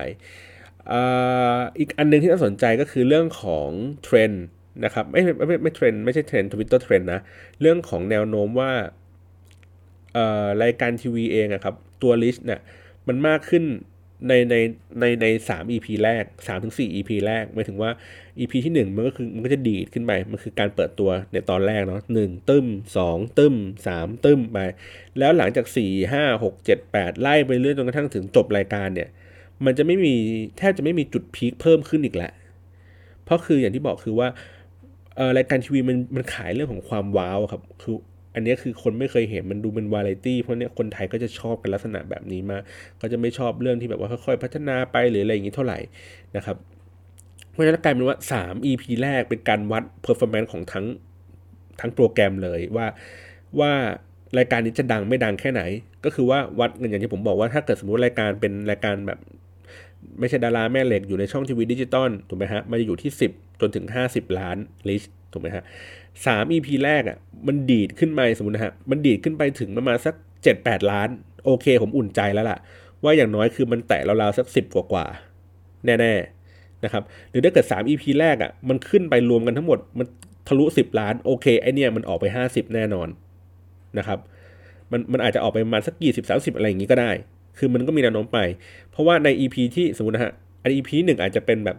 [1.80, 3.70] อีกอันนึงที่น่าสนใจก็คือเรื่องของ
[4.04, 4.46] เทรนด์
[4.84, 7.20] นะครับไม่ไม่ไม่เทรนด์ไม่ใช่ trend Twitter trend นะ
[7.62, 8.72] เรื่องของแนวโน้มว่า
[10.64, 12.60] รายการทีวีเองอะครับตัวลิสต์เนี่ย
[13.08, 13.64] มันมากขึ้น
[14.28, 14.56] ในใน
[15.00, 17.92] ในในสาม EP แรกสามถึงสี่ EP แรกหมายถึงว่า
[18.40, 22.66] EP ที่หนึ่งมันก็คือมันก็จะดีดขึ้นไป มันคือการเปิดตัวในตอนแรกเนาะหนึ่งตึ้ม
[22.98, 23.56] สองตึ้ม
[23.88, 24.58] สามตึ้มไป
[25.20, 29.10] แล้วหลังจากสี่ห้าหกเจ็ดแปดไล่ไปเรื่อยจนกระทั่งถึงจบรายการเนี่ย
[29.66, 30.16] มันจะไม่มี
[30.58, 32.32] แทบจะไม่มีจุดพีคเพิ่มขึ้นอีกแล้ว
[33.26, 34.28] เพราะคืออย่างที่บอกคือว่า
[35.16, 37.96] เออรายการทีวีมันมันขายเรื่องของความว้าวครับ คือ
[38.34, 42.58] อันนี้คือคนไม่เคยเห็นมันดูเป็นวาไรตี้เพราะเนี้ยคนไทยก็จะชอบกันลักษณะแบบนี้มา
[43.02, 45.80] ก็จะไม่ชอบเรื่องที่แบบว่าค่อยๆพัฒนาไปหรืออะไรอย่างนี้เท่าไหร่
[46.36, 46.58] นะครับ
[47.52, 50.86] เพราะฉะนั้นกลายเป็นว่า 3 EP แรกเป็นการวัด performance ของทั้ง
[51.80, 52.88] ทั้งโปรแกรมเลยว่า
[53.60, 53.72] ว่า
[54.38, 55.62] รายการนี้จะดังไม่ดังแค่ไหน
[56.06, 59.20] ก็คือว่าวัดเงินอย่างที่ผมบอกว่าถ้าเกิดสมมติรายการเป็นรายการแบบ
[60.20, 64.58] ไม่ใช่ดาราแม่เหล็กอยู่ในช่องทีวีดิจิตอลถูกไหมฮะมันจะอยู่ที่ 10 จนถึง 50 ล้าน
[64.88, 65.64] reach ถูกไหมฮะ
[66.26, 71.10] สาม EP แรกอะ่ะ มันดีดขึ้นไปสมมตินะฮะ มันดีดขึ้นไปถึงประมาณสักเจ็ดแปดล้าน
[71.46, 72.58] โอเค ผมอุ่นใจแล้วล่ะ
[73.04, 80.08] ว่าอย่างน้อยคือมันแตะราวๆสักสิบกว่าๆแน่ๆนะครับ หรือถ้าเกิด3 EP แรกอะ่ะ มันขึ้นไปรวมกันทั้งหมด มัน
[80.48, 83.08] ทะลุ10ล้าน โอเค ไอเนี่ยมันออกไป50แน่นอน
[83.98, 84.20] นะครับ
[84.92, 87.12] มันมันอาจจะออกไปประมาณสักยี่สิบสาสิบอะไรอย่างนี้ก็ได้
[87.58, 88.40] คือมันก็มีแนวโน้มไป
[88.92, 91.78] เพราะว่าใน EP ที่สมมตินะฮะ อัน EP หนึ่งอาจจะเป็นแบบ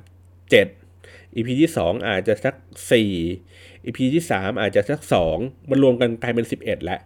[0.52, 2.54] 7 EP ที่2องอาจจะสัก
[3.32, 5.02] 4 EP ที่ 3 อาจจะสัก
[5.36, 7.00] 2 มันรวมกันกลายเป็น 11 แล้ว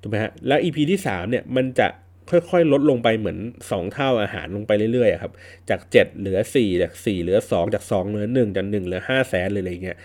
[0.00, 1.88] ถูกไหมฮะแล้ว EP ที่ 3 เนี่ยมันจะ
[2.30, 5.32] ค่อยๆ ลดลงไปเหมือน 2 เท่าอาหารลงไปเรื่อยๆครับ
[5.70, 9.28] จาก 7 เหลือ 4 จาก 4 เหลือ 2 จาก 2 เหลือ 1 จาก 1 เหลือ 5
[9.28, 9.98] แสนเลยอะไรเงี้ย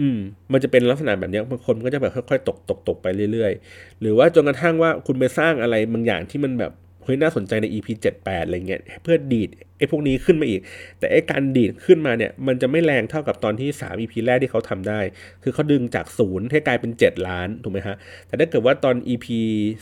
[0.00, 0.18] อืม
[0.52, 6.72] มันจะเป็นลักษณะแบบนี้บางคนก็จะแบบค่อยๆ ตกตกตกไปเรื่อยๆ หรือว่าจนกระทั่งว่าคุณไปสร้างอะไรบางอย่างที่มันแบบ
[7.04, 7.88] เฮ้ยน่าสนใจใน EP
[8.18, 10.60] 78อะไรเงี้ยเพื่อดีดไอ้พวกนี้ขึ้นมาอีก
[10.98, 15.00] แต่ไอ้การดีดขึ้นมาเนี่ยมันจะไม่แรงเท่ากับตอนที่ 3 EP แรกที่เขาทำได้
[15.42, 17.96] คือเขาดึงจากศูนย์ให้กลายเป็น 7 ล้านถูกไหมฮะ
[18.26, 19.26] แต่ถ้าเกิดว่าตอน EP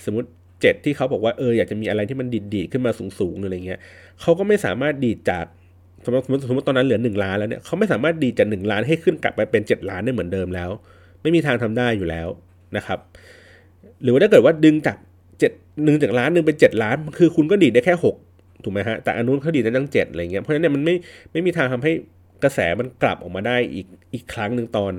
[0.04, 3.80] สมมติ7ที่เขาบอกว่าเอออยากจะมีอะไรที่มันดีดดีขึ้นมาสูงๆอะไรเงี้ย
[4.20, 5.44] เขาก็ไม่สามารถดีดจาก
[6.04, 10.70] สมมติสมมติตอนนั้นเหลือ 1 ล้านแล้วเนี่ยเขาไม่สามารถดีดจาก 1 ล้านให้ขึ้นกลับไปเป็น 7 ล้านได้เหมือนเดิมแล้ว
[11.22, 12.28] ไม่มีทางทำได้อยู่แล้ว
[12.76, 12.98] นะครับ
[14.02, 14.96] หรือว่าถ้าเกิดว่าดึงจาก
[15.38, 15.52] เจ็ด
[15.84, 18.16] หนึ่งจากล้านหนึ่งเป็นเจ็ดล้าน คือคุณก็ดีดได้แค่หก
[18.62, 20.94] ถูกไหมฮะ แต่อันนู้นเขาดีดได้ตั้งเจ็ดอะไรเงี้ย เพราะฉะนั้นเนี่ยมันไม่
[21.32, 21.92] ไม่มีทางทำให้
[22.42, 24.92] กระแสมันกลับออกมาได้อีกอีกครั้งหนึ่งตอน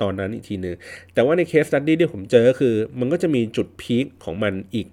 [0.00, 0.74] ตอนนั้นอีกทีหนึง
[1.14, 4.86] แต่ว่าในเคสสตัดดี้ที่ผมเจอคือ มันก็จะมีจุดพีคของมันอีก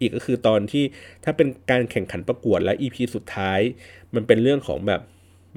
[0.00, 0.84] อีกก็คือตอนที่
[1.24, 3.60] ถ้าเป็นการแข่งขันประกวดและ EP สุดท้าย
[4.14, 5.00] มันเป็นเรื่องของแบบ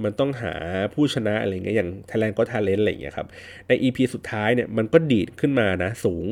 [0.03, 0.53] มันต้องหา
[0.93, 3.27] ผู้ชนะอะไรเงี้ยอย่าง Thailand ก็ Talent อะไรเงี้ยครับ
[3.67, 6.25] ใน EP สุดท้ายเนี่ยมันก็ดีดขึ้นมานะสูง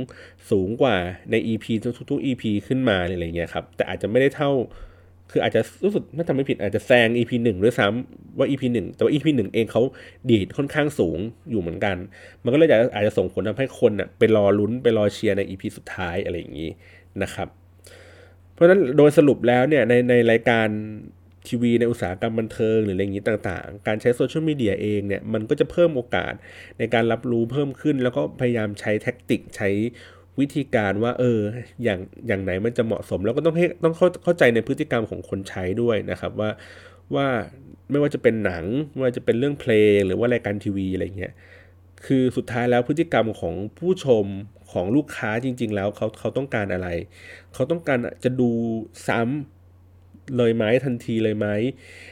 [0.52, 0.96] สูงกว่า
[1.32, 1.66] ใน EP
[2.10, 4.52] ทุกๆ EP ขึ้นมาอะไรเงี้ยครับแต่อาจจะไม่ได้เท่า
[5.32, 9.82] คืออาจจะรู้สึกถ้าจำไม่ผิดอาจจะแซง EP หนึ่งด้วยซ้ำว่า EP หนึ่งแต่ว่า EP หนึ่งเองเขา
[10.30, 11.18] ดีดค่อนข้างสูง
[11.50, 11.98] อยู่เหมือนกัน
[12.44, 16.70] มันก็เลยอาจจะอาจจะส่งผลทำให้คนอะไปรอลุ้นไปรอเชียร์ใน EP สุดท้ายอะไรอย่างนี้
[17.24, 17.48] นะครับ
[18.54, 20.68] เพราะฉะนั้นโดยสรุปแล้วเนี่ยในในรายการ
[21.50, 26.34] ทีวีในอุตสาหกรรมบันเทิงหรืออะไรอย่างนี้ต่างๆ การใช้โซเชียลมีเดียเองเนี่ยมันก็จะเพิ่มโอกาส
[26.80, 29.70] ในการรับรู้เพิ่มขึ้น แล้วก็พยายามใช้ tactic ใช้
[30.40, 31.40] วิธีการว่าเออ
[31.84, 36.50] อย่างอย่างไหนมันจะเหมาะสม แล้วก็ต้องให้ต้องเข้าเข้าใจในพฤติกรรมของคนใช้ด้วยนะครับว่า
[37.16, 37.28] ว่า
[37.92, 41.34] ไม่ว่าจะเป็นหนังไม่ว่าจะเป็นเรื่องเพลงหรือว่ารายการทีวีอะไรเงี้ย
[42.06, 44.26] คือสุดท้ายแล้วพฤติกรรมของผู้ชม
[44.72, 46.88] ของลูกค้าจริง ๆ แล้วเขาเขาต้องการอะไร
[47.54, 48.50] เขาต้องการจะดู
[49.08, 49.55] ซ้ำ
[50.38, 51.48] เลยไหมทันทีเลยไหม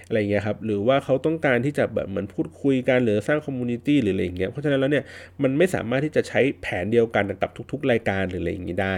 [0.07, 5.05] อะไรเงี้ยครับหรือว่าเขาต้องการที่จะแบบเหมือนพูดคุยกันหรือสร้างคอมมูนิตี้หรืออะไรเงี้ยเพราะฉะนั้นแล้วเนี่ย
[5.43, 8.95] มันไม่สามารถที่จะใช้แผนเดียวกันกับทุก ๆ รายการหรืออะไรอย่างนี้ได้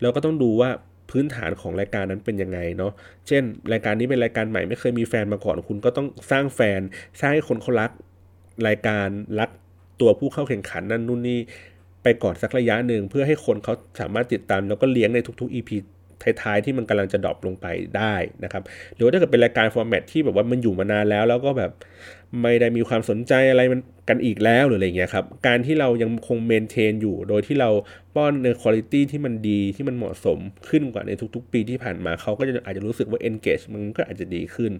[0.00, 0.70] เราก็ต้องดูว่า
[1.10, 2.92] พื้นฐานของรายการนั้นเป็นยังไงเนาะ
[3.28, 3.42] เช่น
[3.72, 6.80] รายการนี้เป็นรายการใหม่ไม่เคยมีแฟนมาก่อน คุณก็ต้องสร้างแฟน
[7.20, 7.90] สร้างให้คนเขารัก
[8.68, 9.08] รายการ
[9.40, 9.50] รัก
[10.00, 11.38] ตัวผู้เข้าแข่งขันนั่นนู่นนี่
[12.02, 15.70] ไปก่อนสักระยะหนึ่งเพื่อให้คนเขาสามารถติดตามแล้วก็เลี้ยงในทุกๆ EP
[16.42, 17.66] ท้ายๆที่มันกำลังจะ drop ลงไป
[17.96, 18.14] ได้
[18.44, 18.62] นะครับ
[18.94, 21.72] หรือว่าถ้าเกิดเป็นรายการ format ที่แบบว่ามันอยู่มานานแล้ว แล้วก็แบบ
[22.42, 27.70] ไม่ได้มีความสนใจอะไรมันกันอีกแล้วหรืออะไรเงี้ยครับการที่เรายังคง maintain อยู่ โดยที่เรา
[28.14, 34.72] ป้อนในคุณภาพที่มันดีที่มันเหมาะสมขึ้นกว่าในทุก ๆ ปีที่ผ่านมาเขาก็จะอาจจะรู้สึกว่า engage มันก็อาจจะดีขึ้น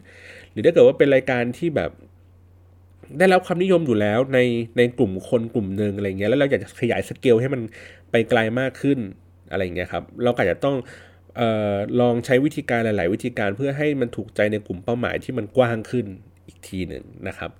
[0.50, 1.90] หรือถ้าเกิดว่าเป็นรายการที่แบบ
[3.18, 4.38] ได้รับความนิยมอยู่แล้วใน
[4.76, 7.60] ในกลุ่มคนกลุ่มหนึ่งอะไรเงี้ยแล้วเราอยากจะขยายสเกลให้มัน
[8.10, 8.98] ไปไกลมากขึ้น
[9.50, 10.76] อะไรเงี้ยครับเราก็อาจจะต้อง
[12.00, 16.06] ลองใช้วิธีการหลาย ๆ วิธีการเพื่อให้มันถูกใจในกลุ่มเป้าหมายที่มันกว้างขึ้น
[16.46, 17.50] อีกทีหนึ่งนะครับ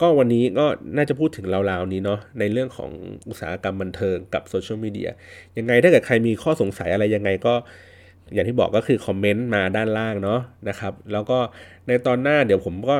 [0.00, 0.66] ก็วันนี้ก็
[0.96, 2.90] น่าจะพูดถึงราวๆนี้เนาะในเรื่องของ
[3.28, 5.10] อุตสาหกรรมบันเทิงกับโซเชียลมีเดีย
[5.58, 7.54] ยังไงถ้าเกิดใครมีข้อสงสัยอะไรยังไงก็
[8.34, 11.38] อย่างที่บอกก็คือคอมเมนต์มาด้านล่างเนาะนะครับ แล้วก็
[11.86, 12.96] ในตอนหน้าเดี๋ยวผมก็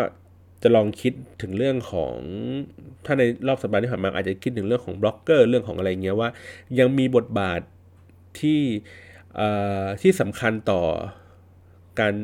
[0.62, 1.12] จะลองคิด
[1.42, 2.14] ถึงเรื่องของ
[3.04, 6.28] ถ้าในรอบสัปดาห์ที่ผ่านมาอาจจะคิดถึงเรื่องของบล็อกเกอร์เรื่องของอะไรเงี้ยว่า
[6.78, 7.60] ยังมีบทบาท
[8.40, 8.60] ที่
[10.02, 10.82] ที่สำคัญต่อ
[12.00, 12.14] การ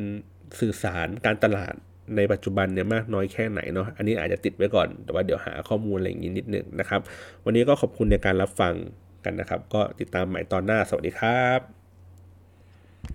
[0.59, 1.73] สื่อสารการตลาด
[2.15, 7.01] ในปัจจุบันเนี่ยมากน้อยแค่ไหนเนาะอันนี้อาจจะติดไว้ก่อน แต่ว่าเดี๋ยวหาข้อมูลอะไรอย่างนี้นิดนึงนะครับ
[7.45, 8.73] วันนี้ก็ขอบคุณในการรับฟัง
[9.25, 11.76] กันนะครับ ก็ติดตามใหม่ตอนหน้าสวัสดีครับ